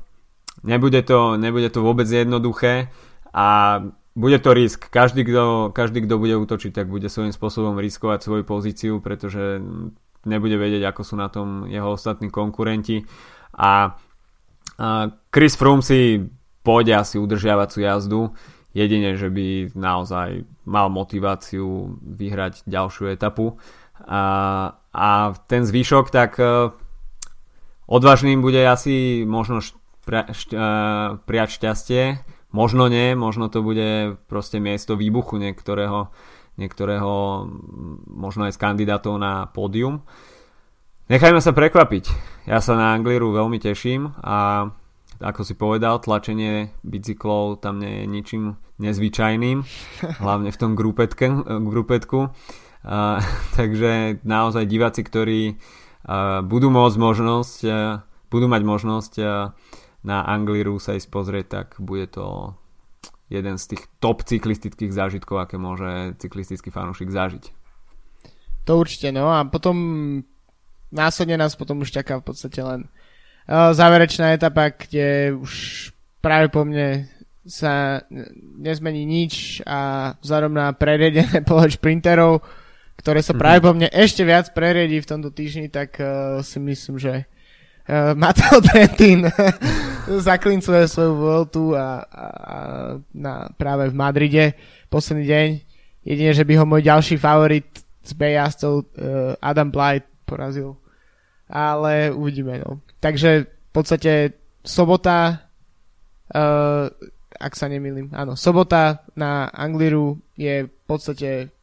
nebude, 0.65 1.03
to, 1.03 1.37
nebude 1.37 1.69
to 1.69 1.85
vôbec 1.85 2.09
jednoduché 2.09 2.89
a 3.35 3.81
bude 4.15 4.39
to 4.39 4.55
risk. 4.55 4.89
Každý 4.89 5.27
kto, 5.27 5.75
každý, 5.75 6.07
kto 6.07 6.23
bude 6.23 6.39
útočiť, 6.39 6.71
tak 6.71 6.87
bude 6.87 7.11
svojím 7.11 7.35
spôsobom 7.35 7.77
riskovať 7.83 8.23
svoju 8.23 8.45
pozíciu, 8.47 8.95
pretože 9.03 9.59
nebude 10.25 10.55
vedieť, 10.57 10.89
ako 10.89 11.03
sú 11.03 11.15
na 11.19 11.29
tom 11.29 11.67
jeho 11.67 11.99
ostatní 11.99 12.31
konkurenti. 12.31 13.03
A, 13.59 13.99
Chris 15.31 15.55
Froome 15.55 15.87
si 15.87 16.19
pôjde 16.67 16.99
asi 16.99 17.21
udržiavacú 17.21 17.79
jazdu, 17.79 18.21
jedine, 18.75 19.15
že 19.15 19.31
by 19.31 19.71
naozaj 19.79 20.43
mal 20.67 20.91
motiváciu 20.91 21.95
vyhrať 22.03 22.67
ďalšiu 22.67 23.15
etapu. 23.15 23.55
A, 24.03 24.75
a 24.91 25.09
ten 25.47 25.63
zvyšok, 25.63 26.11
tak 26.11 26.43
e, 27.85 27.91
odvážným 27.91 28.41
bude 28.41 28.61
asi 28.65 29.25
možno 29.29 29.61
šťa, 29.61 30.23
šť, 30.33 30.51
e, 30.53 30.59
prijať 31.25 31.51
šťastie, 31.61 32.03
možno 32.55 32.89
nie, 32.89 33.13
možno 33.19 33.49
to 33.53 33.61
bude 33.61 34.17
proste 34.29 34.61
miesto 34.61 34.97
výbuchu 34.97 35.37
niektorého 35.37 36.13
niektorého 36.55 37.45
možno 38.07 38.47
aj 38.47 38.55
z 38.55 38.63
kandidátov 38.63 39.19
na 39.19 39.51
pódium. 39.51 40.07
Nechajme 41.11 41.43
sa 41.43 41.51
prekvapiť. 41.51 42.05
Ja 42.47 42.63
sa 42.63 42.79
na 42.79 42.95
Angliru 42.95 43.35
veľmi 43.35 43.59
teším 43.59 44.15
a 44.23 44.71
ako 45.19 45.41
si 45.47 45.55
povedal, 45.55 45.99
tlačenie 45.99 46.75
bicyklov 46.87 47.63
tam 47.63 47.79
nie 47.79 48.03
je 48.03 48.05
ničím 48.07 48.45
nezvyčajným, 48.79 49.67
hlavne 50.23 50.51
v 50.51 50.61
tom 50.61 50.79
grupetke, 50.79 51.27
grupetku. 51.67 52.31
Uh, 52.85 53.19
takže 53.59 54.23
naozaj 54.23 54.71
diváci, 54.71 55.03
ktorí 55.03 55.41
uh, 55.51 55.57
budú 56.45 56.69
môcť 56.69 56.97
možnosť, 57.01 57.59
uh, 57.65 58.05
budú 58.29 58.47
mať 58.49 58.63
možnosť 58.65 59.13
uh, 59.21 59.53
na 60.05 60.21
Angliru 60.29 60.77
sa 60.77 60.97
ísť 60.97 61.09
pozrieť, 61.09 61.47
tak 61.49 61.67
bude 61.81 62.05
to 62.13 62.53
jeden 63.33 63.57
z 63.57 63.75
tých 63.75 63.83
top 63.99 64.21
cyklistických 64.23 64.93
zážitkov, 64.93 65.41
aké 65.41 65.57
môže 65.57 66.13
cyklistický 66.21 66.69
fanúšik 66.69 67.09
zažiť. 67.09 67.45
To 68.69 68.81
určite, 68.81 69.13
no 69.17 69.33
a 69.33 69.49
potom 69.49 69.77
následne 70.93 71.41
nás 71.41 71.57
potom 71.57 71.81
už 71.81 71.91
čaká 71.91 72.21
v 72.21 72.27
podstate 72.33 72.61
len 72.61 72.89
záverečná 73.49 74.37
etapa, 74.37 74.73
kde 74.73 75.37
už 75.37 75.53
práve 76.25 76.49
po 76.49 76.65
mne 76.65 77.09
sa 77.45 78.05
nezmení 78.57 79.05
nič 79.05 79.61
a 79.69 80.13
vzhľadom 80.25 80.53
na 80.57 80.73
preriedené 80.73 81.45
pole 81.49 81.69
šprinterov, 81.69 82.41
ktoré 82.95 83.21
sa 83.21 83.35
práve 83.35 83.61
mhm. 83.61 83.65
po 83.67 83.73
mne 83.75 83.89
ešte 83.91 84.23
viac 84.23 84.51
preriedí 84.55 85.03
v 85.03 85.11
tomto 85.11 85.31
týždni, 85.35 85.69
tak 85.69 85.99
uh, 85.99 86.41
si 86.41 86.59
myslím, 86.63 86.97
že 86.97 87.25
uh, 87.25 88.15
Mateo 88.15 88.63
Trentin 88.63 89.29
zaklincuje 90.29 90.89
svoju 90.89 91.13
Vueltu 91.17 91.65
a, 91.75 92.05
a, 92.05 92.27
a 92.29 92.57
na, 93.13 93.49
práve 93.59 93.91
v 93.91 93.95
Madride 93.95 94.45
posledný 94.89 95.25
deň. 95.27 95.49
Jedine, 96.05 96.33
že 96.37 96.45
by 96.45 96.61
ho 96.61 96.65
môj 96.69 96.85
ďalší 96.85 97.17
favorit 97.17 97.65
z 98.05 98.13
Bejazcov 98.13 98.85
uh, 98.85 99.33
Adam 99.41 99.73
Blight 99.73 100.05
porazil. 100.29 100.77
Ale 101.49 102.13
uvidíme, 102.13 102.61
no. 102.61 102.81
Takže 103.01 103.31
v 103.49 103.71
podstate 103.73 104.13
sobota, 104.65 105.45
uh, 106.33 106.89
ak 107.37 107.53
sa 107.53 107.69
nemýlim, 107.69 108.13
áno, 108.17 108.37
sobota 108.37 109.05
na 109.17 109.49
Angliru 109.53 110.21
je 110.37 110.69
v 110.69 110.83
podstate 110.89 111.54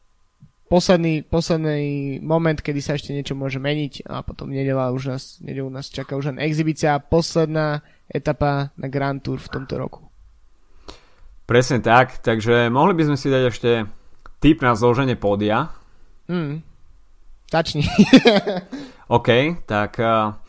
posledný, 0.72 1.28
posledný 1.28 2.16
moment, 2.24 2.56
kedy 2.56 2.80
sa 2.80 2.96
ešte 2.96 3.12
niečo 3.12 3.36
môže 3.36 3.60
meniť 3.60 4.08
a 4.08 4.24
potom 4.24 4.48
nedela 4.48 4.88
už 4.88 5.12
nás, 5.12 5.36
nedelu 5.44 5.68
nás 5.68 5.92
čaká 5.92 6.16
už 6.16 6.32
len 6.32 6.40
exibícia 6.40 6.96
a 6.96 7.04
posledná 7.04 7.84
etapa 8.08 8.72
na 8.80 8.88
Grand 8.88 9.20
Tour 9.20 9.36
v 9.36 9.52
tomto 9.52 9.76
roku. 9.76 10.00
Presne 11.44 11.84
tak, 11.84 12.24
takže 12.24 12.72
mohli 12.72 12.96
by 12.96 13.12
sme 13.12 13.20
si 13.20 13.28
dať 13.28 13.42
ešte 13.52 13.70
tip 14.40 14.64
na 14.64 14.72
zloženie 14.72 15.20
pódia. 15.20 15.68
Mm. 16.32 16.64
Začni. 17.52 17.84
OK, 19.20 19.28
tak 19.68 20.00
uh, 20.00 20.40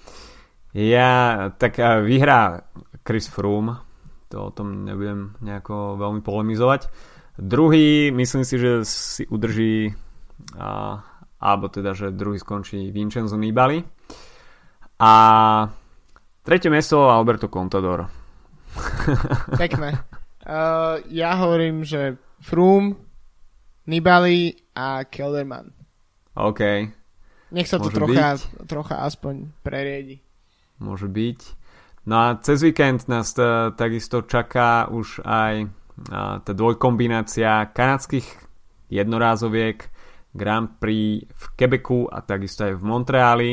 ja, 0.71 1.11
tak 1.59 1.83
uh, 1.83 1.99
vyhrá 1.99 2.63
Chris 3.03 3.27
Froome, 3.27 3.75
to 4.31 4.47
o 4.47 4.55
tom 4.55 4.87
nebudem 4.87 5.35
nejako 5.43 5.99
veľmi 5.99 6.23
polemizovať. 6.23 6.87
Druhý, 7.35 8.07
myslím 8.15 8.47
si, 8.47 8.55
že 8.55 8.87
si 8.87 9.27
udrží 9.27 9.91
uh, 10.55 10.97
alebo 11.39 11.65
teda, 11.67 11.91
že 11.91 12.15
druhý 12.15 12.39
skončí 12.39 12.91
Vincenzo 12.91 13.35
Nibali. 13.35 13.83
A 14.99 15.11
tretie 16.43 16.71
mesto 16.71 17.11
Alberto 17.11 17.51
Contador. 17.51 18.07
Pekné. 19.61 19.99
Uh, 20.43 21.03
ja 21.11 21.35
hovorím, 21.39 21.83
že 21.83 22.15
Froome, 22.39 22.95
Nibali 23.87 24.55
a 24.75 25.03
Kelderman. 25.03 25.71
OK. 26.39 26.61
Nech 27.53 27.67
sa 27.69 27.77
to 27.77 27.93
trocha, 27.93 28.39
trocha 28.65 29.05
aspoň 29.05 29.51
preriedi. 29.61 30.23
Môže 30.81 31.05
byť. 31.05 31.39
No 32.09 32.19
a 32.19 32.27
cez 32.41 32.59
víkend 32.63 33.07
nás 33.07 33.31
t- 33.31 33.71
takisto 33.77 34.25
čaká 34.25 34.89
už 34.91 35.23
aj 35.23 35.69
tá 36.43 36.51
dvojkombinácia 36.51 37.69
kanadských 37.69 38.25
jednorázoviek 38.89 39.92
Grand 40.33 40.81
Prix 40.81 41.29
v 41.29 41.43
Quebecu 41.53 42.09
a 42.09 42.25
takisto 42.25 42.65
aj 42.65 42.73
v 42.75 42.83
Montreali. 42.83 43.51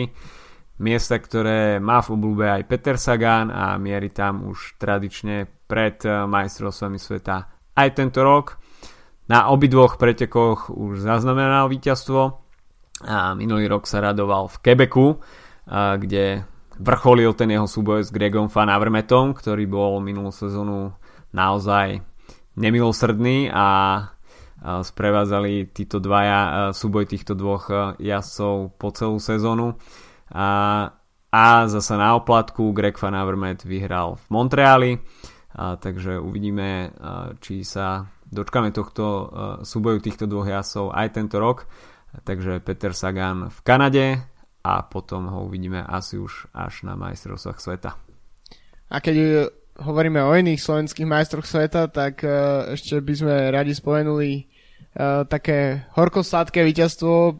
Miesta, 0.81 1.21
ktoré 1.21 1.77
má 1.77 2.01
v 2.01 2.17
obľúbe 2.17 2.49
aj 2.49 2.63
Peter 2.65 2.97
Sagan 2.97 3.53
a 3.53 3.77
mierí 3.77 4.09
tam 4.09 4.49
už 4.49 4.81
tradične 4.81 5.45
pred 5.69 6.01
eh, 6.09 6.25
majstrovstvami 6.25 6.97
sveta 6.97 7.37
aj 7.77 7.89
tento 7.93 8.25
rok. 8.25 8.57
Na 9.29 9.53
obidvoch 9.53 10.01
pretekoch 10.01 10.73
už 10.73 11.05
zaznamenal 11.05 11.69
víťazstvo 11.71 12.21
a 13.07 13.37
minulý 13.37 13.71
rok 13.71 13.85
sa 13.85 14.01
radoval 14.01 14.49
v 14.49 14.57
Quebecu, 14.65 15.07
eh, 15.13 15.95
kde 16.01 16.25
vrcholil 16.81 17.37
ten 17.37 17.53
jeho 17.53 17.69
súboj 17.69 18.09
s 18.09 18.11
Gregom 18.11 18.49
Van 18.49 18.73
ktorý 18.73 19.65
bol 19.69 20.01
minulú 20.01 20.33
sezónu 20.33 20.97
naozaj 21.37 22.01
nemilosrdný 22.57 23.53
a 23.53 23.67
sprevádzali 24.61 25.73
títo 25.73 25.99
dvaja, 25.99 26.71
súboj 26.77 27.09
týchto 27.09 27.33
dvoch 27.33 27.97
jazdcov 27.97 28.77
po 28.77 28.89
celú 28.93 29.17
sezónu. 29.17 29.81
A, 30.31 30.49
a 31.33 31.45
zase 31.67 31.95
na 31.97 32.15
oplatku 32.15 32.71
Greg 32.77 32.95
Van 33.01 33.17
Avermaet 33.17 33.67
vyhral 33.67 34.21
v 34.21 34.25
Montreali, 34.31 34.93
a, 35.57 35.75
takže 35.81 36.21
uvidíme, 36.21 36.93
a, 36.95 37.35
či 37.41 37.67
sa 37.67 38.07
dočkame 38.29 38.71
tohto 38.71 39.05
a, 39.05 39.19
súboju 39.67 39.99
týchto 39.99 40.31
dvoch 40.31 40.47
jazdcov 40.47 40.95
aj 40.95 41.09
tento 41.11 41.37
rok. 41.43 41.67
Takže 42.11 42.59
Peter 42.67 42.91
Sagan 42.91 43.55
v 43.55 43.59
Kanade 43.63 44.07
a 44.67 44.83
potom 44.83 45.31
ho 45.31 45.47
uvidíme 45.47 45.79
asi 45.79 46.19
už 46.19 46.51
až 46.51 46.83
na 46.83 46.99
majstrovstvách 46.99 47.59
sveta. 47.63 47.95
A 48.91 48.99
keď 48.99 49.47
hovoríme 49.81 50.21
o 50.21 50.37
iných 50.37 50.61
slovenských 50.61 51.09
majstroch 51.09 51.49
sveta, 51.49 51.89
tak 51.89 52.21
ešte 52.71 53.01
by 53.01 53.15
sme 53.17 53.35
radi 53.49 53.73
spomenuli 53.73 54.45
uh, 54.95 55.25
také 55.25 55.89
horko-sladké 55.97 56.61
víťazstvo 56.63 57.13
uh, 57.13 57.37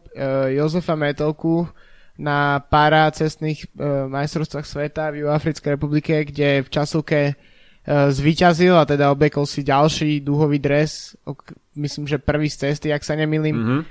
Jozefa 0.49 0.97
Metelku 0.97 1.69
na 2.17 2.59
pára 2.61 3.09
cestných 3.13 3.65
uh, 3.77 4.09
majstrovstvách 4.09 4.67
sveta 4.67 5.13
v 5.13 5.25
Juafrickej 5.25 5.69
republike, 5.77 6.13
kde 6.25 6.65
v 6.65 6.69
časovke 6.69 7.21
uh, 7.33 8.09
zvíťazil 8.09 8.73
a 8.77 8.85
teda 8.89 9.13
obekol 9.13 9.45
si 9.45 9.61
ďalší 9.61 10.21
dúhový 10.21 10.57
dres, 10.57 11.13
ok, 11.25 11.53
myslím, 11.77 12.05
že 12.09 12.21
prvý 12.21 12.49
z 12.49 12.69
cesty, 12.69 12.89
ak 12.89 13.05
sa 13.05 13.17
nemýlim. 13.17 13.55
Mm-hmm. 13.55 13.81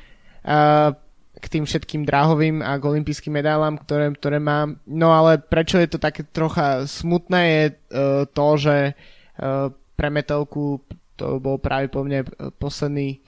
Uh, 0.40 0.90
k 1.40 1.58
tým 1.58 1.64
všetkým 1.64 2.04
dráhovým 2.04 2.60
a 2.60 2.76
k 2.76 2.84
olympijským 2.84 3.40
medailám, 3.40 3.80
ktoré, 3.80 4.12
ktoré 4.12 4.38
mám. 4.38 4.78
No 4.84 5.16
ale 5.16 5.40
prečo 5.40 5.80
je 5.80 5.88
to 5.88 5.98
také 5.98 6.28
trocha 6.28 6.84
smutné 6.84 7.42
je 7.48 7.64
uh, 7.66 8.28
to, 8.28 8.46
že 8.60 8.76
uh, 8.92 9.72
pre 9.96 10.08
metelku 10.12 10.84
to 11.16 11.40
bol 11.40 11.56
práve 11.56 11.88
po 11.88 12.04
mne 12.04 12.24
posledný 12.56 13.20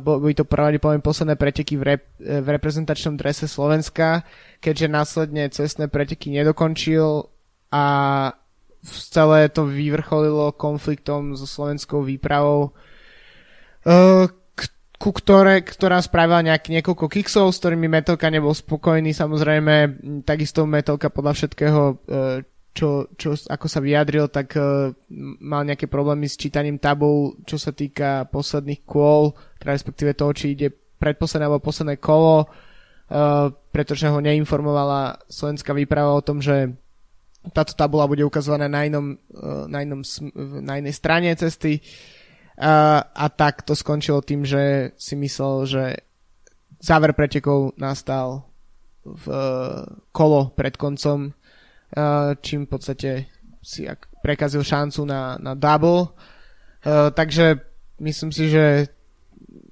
boli 0.00 0.32
to 0.32 0.48
pravdepodobne 0.48 1.04
posledné 1.04 1.36
preteky 1.36 1.76
v, 1.76 1.82
rep, 1.82 2.02
v 2.16 2.46
reprezentačnom 2.46 3.20
drese 3.20 3.44
Slovenska, 3.44 4.24
keďže 4.64 4.88
následne 4.88 5.44
cestné 5.52 5.92
preteky 5.92 6.32
nedokončil 6.32 7.28
a 7.68 7.86
celé 8.84 9.48
to 9.52 9.68
vyvrcholilo 9.68 10.56
konfliktom 10.56 11.36
so 11.36 11.44
slovenskou 11.44 12.00
výpravou, 12.00 12.72
e, 13.84 13.92
ku 15.04 15.12
ktoré, 15.12 15.60
ktorá 15.60 16.00
spravila 16.00 16.40
nejak, 16.40 16.72
niekoľko 16.72 17.12
kiksov, 17.12 17.52
s 17.52 17.60
ktorými 17.60 17.92
Metelka 17.92 18.32
nebol 18.32 18.56
spokojný. 18.56 19.12
Samozrejme, 19.12 20.00
takisto 20.24 20.64
Metelka 20.64 21.12
podľa 21.12 21.36
všetkého 21.36 21.80
e, 21.92 21.94
čo, 22.72 23.12
čo, 23.14 23.36
ako 23.36 23.66
sa 23.70 23.78
vyjadril, 23.78 24.26
tak 24.26 24.58
uh, 24.58 24.90
mal 25.38 25.62
nejaké 25.62 25.86
problémy 25.86 26.26
s 26.26 26.34
čítaním 26.34 26.82
tabov, 26.82 27.38
čo 27.46 27.54
sa 27.54 27.70
týka 27.70 28.26
posledných 28.34 28.82
kôl, 28.82 29.30
teda 29.62 29.78
respektíve 29.78 30.10
toho, 30.18 30.34
či 30.34 30.58
ide 30.58 30.74
predposledné 30.98 31.46
alebo 31.46 31.62
posledné 31.62 32.02
kolo, 32.02 32.42
uh, 32.42 33.46
pretože 33.70 34.10
ho 34.10 34.18
neinformovala 34.18 35.22
slovenská 35.30 35.70
výprava 35.70 36.18
o 36.18 36.26
tom, 36.26 36.42
že 36.42 36.74
táto 37.54 37.78
tabula 37.78 38.10
bude 38.10 38.26
ukazovaná 38.26 38.66
na, 38.66 38.90
inom, 38.90 39.22
na, 39.70 39.78
inom, 39.86 40.02
na 40.58 40.74
inej 40.82 40.98
strane 40.98 41.30
cesty 41.38 41.78
uh, 41.78 42.23
a 43.14 43.26
tak 43.34 43.66
to 43.66 43.74
skončilo 43.74 44.22
tým, 44.22 44.46
že 44.46 44.94
si 44.94 45.18
myslel, 45.18 45.54
že 45.66 45.84
záver 46.78 47.10
pretekov 47.16 47.74
nastal 47.74 48.46
v 49.02 49.24
uh, 49.26 49.84
kolo 50.14 50.54
pred 50.54 50.78
koncom 50.78 51.34
Eh, 51.94 52.30
čím 52.42 52.66
v 52.66 52.70
podstate 52.74 53.10
si 53.62 53.86
prekazil 54.18 54.66
šancu 54.66 55.06
na, 55.06 55.38
na 55.38 55.54
double. 55.54 56.10
Uh, 56.84 57.08
takže 57.08 57.64
myslím 57.96 58.28
si, 58.28 58.52
že 58.52 58.92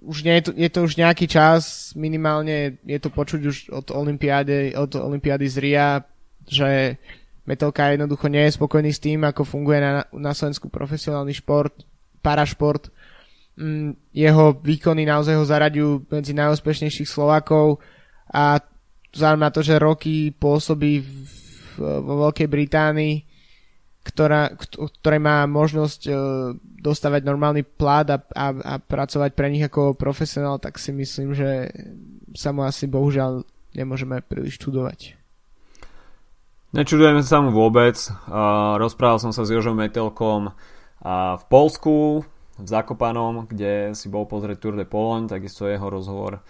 už 0.01 0.25
nie 0.25 0.41
je, 0.41 0.43
to, 0.49 0.51
je 0.57 0.69
to 0.73 0.81
už 0.81 0.97
nejaký 0.97 1.29
čas, 1.29 1.93
minimálne 1.93 2.81
je 2.89 2.97
to 2.97 3.13
počuť 3.13 3.41
už 3.45 3.57
od 3.69 3.93
Olympiády, 3.93 4.73
od 4.73 4.97
Olympiády 4.97 5.45
z 5.45 5.57
Ria, 5.61 5.89
že 6.49 6.97
Metalka 7.45 7.93
jednoducho 7.93 8.33
nie 8.33 8.49
je 8.49 8.57
spokojný 8.57 8.97
s 8.97 9.03
tým, 9.05 9.29
ako 9.29 9.45
funguje 9.45 9.85
na, 9.85 10.09
na 10.09 10.33
Slovensku 10.33 10.73
profesionálny 10.73 11.37
šport, 11.37 11.85
parašport. 12.23 12.89
Mm, 13.59 13.99
jeho 14.17 14.57
výkony 14.57 15.05
naozaj 15.05 15.35
ho 15.37 15.45
zaraďujú 15.45 16.09
medzi 16.09 16.33
najúspešnejších 16.33 17.11
Slovákov 17.11 17.85
a 18.33 18.63
vzhľadom 19.13 19.43
na 19.45 19.51
to, 19.53 19.61
že 19.61 19.83
roky 19.83 20.33
pôsobí 20.33 21.05
vo 21.77 22.29
Veľkej 22.29 22.49
Británii, 22.49 23.15
ktorá, 24.03 24.57
ktorej 25.03 25.21
má 25.23 25.47
možnosť 25.47 26.01
uh, 26.09 26.15
dostávať 26.59 27.23
normálny 27.23 27.63
plát 27.63 28.09
a, 28.11 28.19
a, 28.35 28.47
a 28.57 28.75
pracovať 28.83 29.31
pre 29.37 29.47
nich 29.53 29.63
ako 29.63 29.95
profesionál, 29.95 30.59
tak 30.59 30.81
si 30.81 30.91
myslím, 30.91 31.37
že 31.37 31.71
sa 32.35 32.51
mu 32.51 32.67
asi 32.67 32.91
bohužiaľ 32.91 33.47
nemôžeme 33.77 34.21
príliš 34.25 34.59
čudovať. 34.59 35.15
Nečudujem 36.73 37.21
sa 37.21 37.45
mu 37.45 37.53
vôbec. 37.53 37.95
Uh, 38.27 38.81
rozprával 38.81 39.21
som 39.21 39.31
sa 39.31 39.45
s 39.45 39.53
Jožom 39.53 39.77
Metelkom 39.77 40.57
uh, 41.03 41.37
v 41.37 41.45
Polsku, 41.51 42.23
v 42.57 42.67
Zakopanom, 42.67 43.51
kde 43.51 43.93
si 43.99 44.07
bol 44.07 44.25
pozrieť 44.25 44.63
Tour 44.63 44.75
de 44.79 44.87
Pologne, 44.87 45.27
takisto 45.27 45.67
jeho 45.67 45.91
rozhovor. 45.91 46.41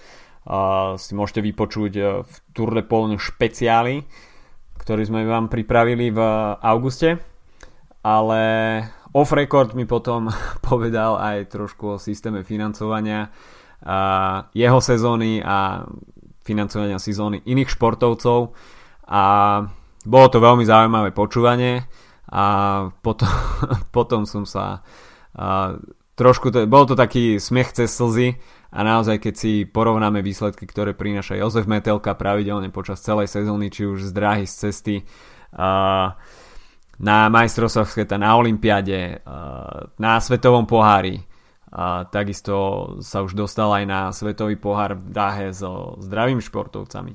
Uh, 0.43 0.95
si 1.01 1.17
môžete 1.17 1.41
vypočuť 1.41 1.93
v 2.23 2.33
Tour 2.53 2.77
de 2.77 2.85
Pologne 2.85 3.17
špeciáli 3.19 4.05
ktorý 4.83 5.03
sme 5.07 5.23
vám 5.23 5.47
pripravili 5.47 6.11
v 6.11 6.21
auguste, 6.59 7.23
ale 8.03 8.43
off 9.15 9.31
record 9.31 9.79
mi 9.79 9.87
potom 9.87 10.27
povedal 10.69 11.23
aj 11.23 11.55
trošku 11.55 11.97
o 11.97 12.03
systéme 12.03 12.43
financovania 12.43 13.31
a 13.83 14.47
jeho 14.55 14.79
sezóny 14.79 15.43
a 15.43 15.87
financovania 16.47 17.03
sezóny 17.03 17.43
iných 17.47 17.75
športovcov. 17.75 18.55
A 19.11 19.23
bolo 20.07 20.27
to 20.31 20.39
veľmi 20.39 20.63
zaujímavé 20.63 21.11
počúvanie 21.11 21.83
a 22.29 22.45
potom, 23.03 23.31
potom 23.97 24.23
som 24.29 24.47
sa 24.47 24.87
a, 25.35 25.79
trošku, 26.15 26.53
to, 26.53 26.69
bol 26.69 26.85
to 26.87 26.95
taký 26.95 27.41
smiech 27.41 27.73
cez 27.73 27.91
slzy 27.91 28.39
a 28.73 28.79
naozaj 28.81 29.21
keď 29.21 29.35
si 29.37 29.53
porovnáme 29.69 30.25
výsledky, 30.25 30.65
ktoré 30.65 30.97
prináša 30.97 31.37
Jozef 31.37 31.69
Metelka 31.69 32.17
pravidelne 32.17 32.73
počas 32.73 33.05
celej 33.05 33.29
sezóny, 33.29 33.69
či 33.69 33.85
už 33.85 34.09
z 34.09 34.13
dráhy, 34.17 34.45
z 34.49 34.55
cesty, 34.69 34.97
uh, 35.57 36.17
na 37.03 37.19
majstrovstvách 37.29 37.91
sveta, 37.91 38.17
na 38.17 38.33
olympiade, 38.39 39.21
na 39.99 40.13
svetovom 40.23 40.65
pohári, 40.65 41.21
uh, 41.21 42.07
takisto 42.09 42.97
sa 43.03 43.21
už 43.27 43.37
dostal 43.37 43.69
aj 43.75 43.85
na 43.85 44.01
svetový 44.15 44.57
pohár 44.57 44.97
v 44.97 45.11
dáhe 45.11 45.47
so 45.51 45.99
zdravými 46.01 46.41
športovcami. 46.41 47.13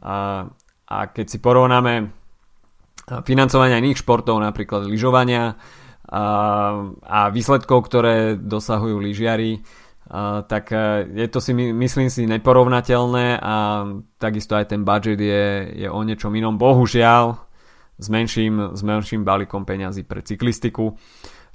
Uh, 0.00 0.48
a 0.84 0.98
keď 1.10 1.26
si 1.26 1.38
porovnáme 1.40 2.23
financovania 3.24 3.80
iných 3.80 4.00
športov, 4.00 4.40
napríklad 4.40 4.88
lyžovania, 4.88 5.56
a, 6.04 6.24
a 7.00 7.20
výsledkov, 7.32 7.88
ktoré 7.88 8.36
dosahujú 8.36 9.00
lyžiari, 9.00 9.64
tak 10.44 10.68
uh, 10.68 11.00
je 11.08 11.26
to 11.32 11.40
si 11.40 11.56
myslím 11.56 12.12
si 12.12 12.28
neporovnateľné 12.28 13.40
a 13.40 13.54
takisto 14.20 14.52
aj 14.52 14.68
ten 14.76 14.84
budget 14.84 15.16
je, 15.16 15.44
je 15.80 15.88
o 15.88 16.00
niečom 16.04 16.28
inom. 16.36 16.60
Bohužiaľ 16.60 17.40
s 17.96 18.06
menším, 18.12 18.76
s 18.76 18.84
menším 18.84 19.24
balíkom 19.24 19.64
peňazí 19.64 20.04
pre 20.04 20.20
cyklistiku. 20.20 20.92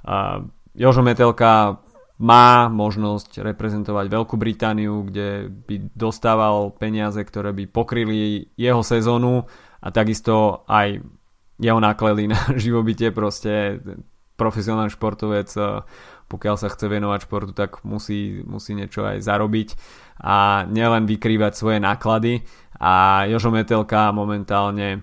Uh, 0.02 0.50
Jožo 0.74 1.06
Metelka 1.06 1.78
má 2.20 2.68
možnosť 2.68 3.40
reprezentovať 3.40 4.06
Veľkú 4.10 4.34
Britániu, 4.34 5.06
kde 5.06 5.46
by 5.48 5.94
dostával 5.94 6.74
peniaze, 6.74 7.22
ktoré 7.22 7.54
by 7.54 7.70
pokryli 7.70 8.50
jeho 8.58 8.82
sezónu 8.82 9.46
a 9.80 9.88
takisto 9.88 10.66
aj 10.68 11.00
náklady 11.60 12.32
na 12.32 12.40
živobytie. 12.64 13.12
Proste 13.12 13.84
profesionálny 14.40 14.88
športovec 14.88 15.52
pokiaľ 16.30 16.54
sa 16.54 16.70
chce 16.70 16.86
venovať 16.86 17.26
športu, 17.26 17.50
tak 17.50 17.82
musí, 17.82 18.46
musí 18.46 18.78
niečo 18.78 19.02
aj 19.02 19.26
zarobiť 19.26 19.74
a 20.22 20.62
nielen 20.70 21.10
vykrývať 21.10 21.58
svoje 21.58 21.82
náklady 21.82 22.46
a 22.78 23.26
Jožo 23.26 23.50
Metelka 23.50 24.14
momentálne 24.14 25.02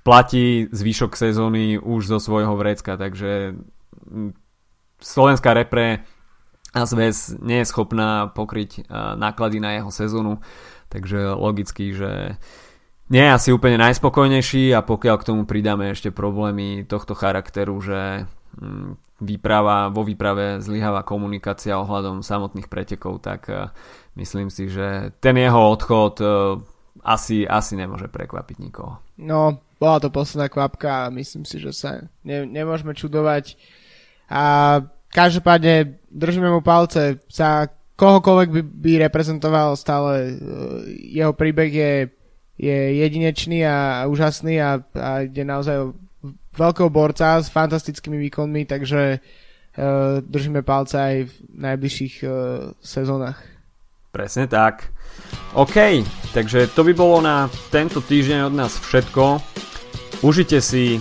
platí 0.00 0.66
zvyšok 0.72 1.12
sezóny 1.12 1.76
už 1.76 2.08
zo 2.08 2.18
svojho 2.18 2.56
vrecka, 2.56 2.96
takže 2.96 3.60
slovenská 4.98 5.52
repre 5.52 6.08
a 6.72 6.88
zväz 6.88 7.36
nie 7.44 7.60
je 7.60 7.68
schopná 7.68 8.32
pokryť 8.32 8.88
náklady 9.20 9.60
na 9.60 9.76
jeho 9.76 9.92
sezónu, 9.92 10.40
takže 10.88 11.36
logicky, 11.36 11.92
že 11.92 12.40
nie 13.12 13.20
je 13.28 13.36
asi 13.36 13.48
úplne 13.52 13.76
najspokojnejší 13.76 14.72
a 14.72 14.80
pokiaľ 14.80 15.16
k 15.20 15.28
tomu 15.28 15.42
pridáme 15.44 15.92
ešte 15.92 16.08
problémy 16.08 16.88
tohto 16.88 17.12
charakteru, 17.12 17.76
že 17.84 18.24
výprava, 19.22 19.92
vo 19.92 20.02
výprave 20.02 20.58
zlyháva 20.58 21.06
komunikácia 21.06 21.78
ohľadom 21.78 22.24
samotných 22.24 22.66
pretekov, 22.66 23.22
tak 23.22 23.46
uh, 23.48 23.70
myslím 24.18 24.50
si, 24.50 24.66
že 24.66 25.14
ten 25.22 25.38
jeho 25.38 25.60
odchod 25.70 26.14
uh, 26.20 26.58
asi, 27.06 27.46
asi 27.46 27.78
nemôže 27.78 28.10
prekvapiť 28.10 28.56
nikoho. 28.58 28.98
No, 29.20 29.62
bola 29.78 30.02
to 30.02 30.10
posledná 30.10 30.50
kvapka 30.50 31.06
a 31.06 31.14
myslím 31.14 31.46
si, 31.46 31.62
že 31.62 31.72
sa 31.72 32.02
ne, 32.26 32.44
nemôžeme 32.44 32.92
čudovať. 32.92 33.56
A 34.32 34.44
každopádne 35.12 36.02
držíme 36.10 36.50
mu 36.50 36.60
palce. 36.60 37.22
Sa 37.30 37.70
kohokoľvek 37.96 38.48
by, 38.50 38.62
by 38.64 38.92
reprezentoval 39.06 39.78
stále 39.78 40.34
uh, 40.34 40.82
jeho 40.90 41.32
príbeh 41.32 41.70
je, 41.70 41.92
je 42.58 42.78
jedinečný 43.00 43.64
a 43.66 44.06
úžasný 44.06 44.60
a, 44.60 44.80
a 44.94 45.24
ide 45.24 45.42
naozaj 45.44 45.76
o 45.78 45.86
veľkého 46.52 46.92
borca 46.92 47.40
s 47.40 47.48
fantastickými 47.48 48.20
výkonmi, 48.28 48.68
takže 48.68 49.18
uh, 49.18 50.20
držíme 50.20 50.62
palce 50.62 50.96
aj 51.00 51.16
v 51.26 51.32
najbližších 51.58 52.14
uh, 52.24 52.30
sezónach. 52.78 53.40
Presne 54.12 54.44
tak. 54.44 54.92
OK, 55.56 56.04
takže 56.36 56.68
to 56.76 56.84
by 56.84 56.92
bolo 56.92 57.24
na 57.24 57.48
tento 57.72 58.04
týždeň 58.04 58.52
od 58.52 58.54
nás 58.54 58.76
všetko. 58.76 59.40
Užite 60.20 60.60
si 60.60 61.00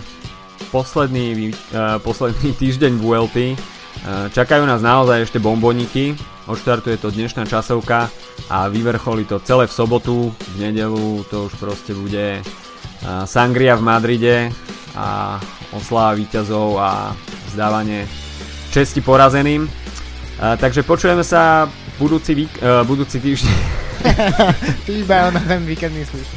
posledný, 0.72 1.52
uh, 1.76 1.99
posledný 1.99 2.56
týždeň 2.62 2.91
VLT. 2.95 3.38
Uh, 4.01 4.31
čakajú 4.31 4.63
nás 4.63 4.79
naozaj 4.79 5.27
ešte 5.27 5.37
bomboniky. 5.37 6.17
Odštartuje 6.47 6.97
to 6.97 7.13
dnešná 7.13 7.45
časovka 7.45 8.09
a 8.49 8.71
vyvrcholí 8.71 9.27
to 9.27 9.43
celé 9.43 9.67
v 9.67 9.75
sobotu. 9.75 10.31
V 10.31 10.55
nedelu 10.57 11.21
to 11.29 11.51
už 11.51 11.53
proste 11.59 11.93
bude 11.93 12.41
uh, 12.41 13.23
Sangria 13.29 13.77
v 13.77 13.85
Madride 13.85 14.35
a 14.97 15.39
osláva 15.75 16.17
víťazov 16.17 16.79
a 16.81 17.13
vzdávanie 17.53 18.09
česti 18.73 19.03
porazeným. 19.03 19.67
Uh, 19.67 20.57
takže 20.57 20.81
počujeme 20.81 21.21
sa 21.21 21.69
budúci, 22.01 22.33
vík, 22.33 22.53
budúci 22.89 23.21
týždeň. 23.21 23.57
Ty 24.89 24.91
iba 24.91 25.29
na 25.29 25.41
ten 25.45 25.61
víkend 25.61 25.93
myslíš. 25.93 26.27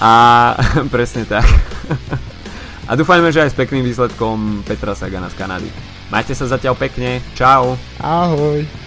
A 0.00 0.12
presne 0.94 1.24
tak. 1.24 1.44
A 2.86 2.94
dúfajme, 2.94 3.34
že 3.34 3.42
aj 3.42 3.50
s 3.50 3.58
pekným 3.58 3.82
výsledkom 3.82 4.62
Petra 4.62 4.94
Sagana 4.94 5.26
z 5.26 5.34
Kanady. 5.34 5.95
Majte 6.06 6.38
sa 6.38 6.46
zatiaľ 6.46 6.78
pekne. 6.78 7.18
Čau. 7.34 7.74
Ahoj. 7.98 8.85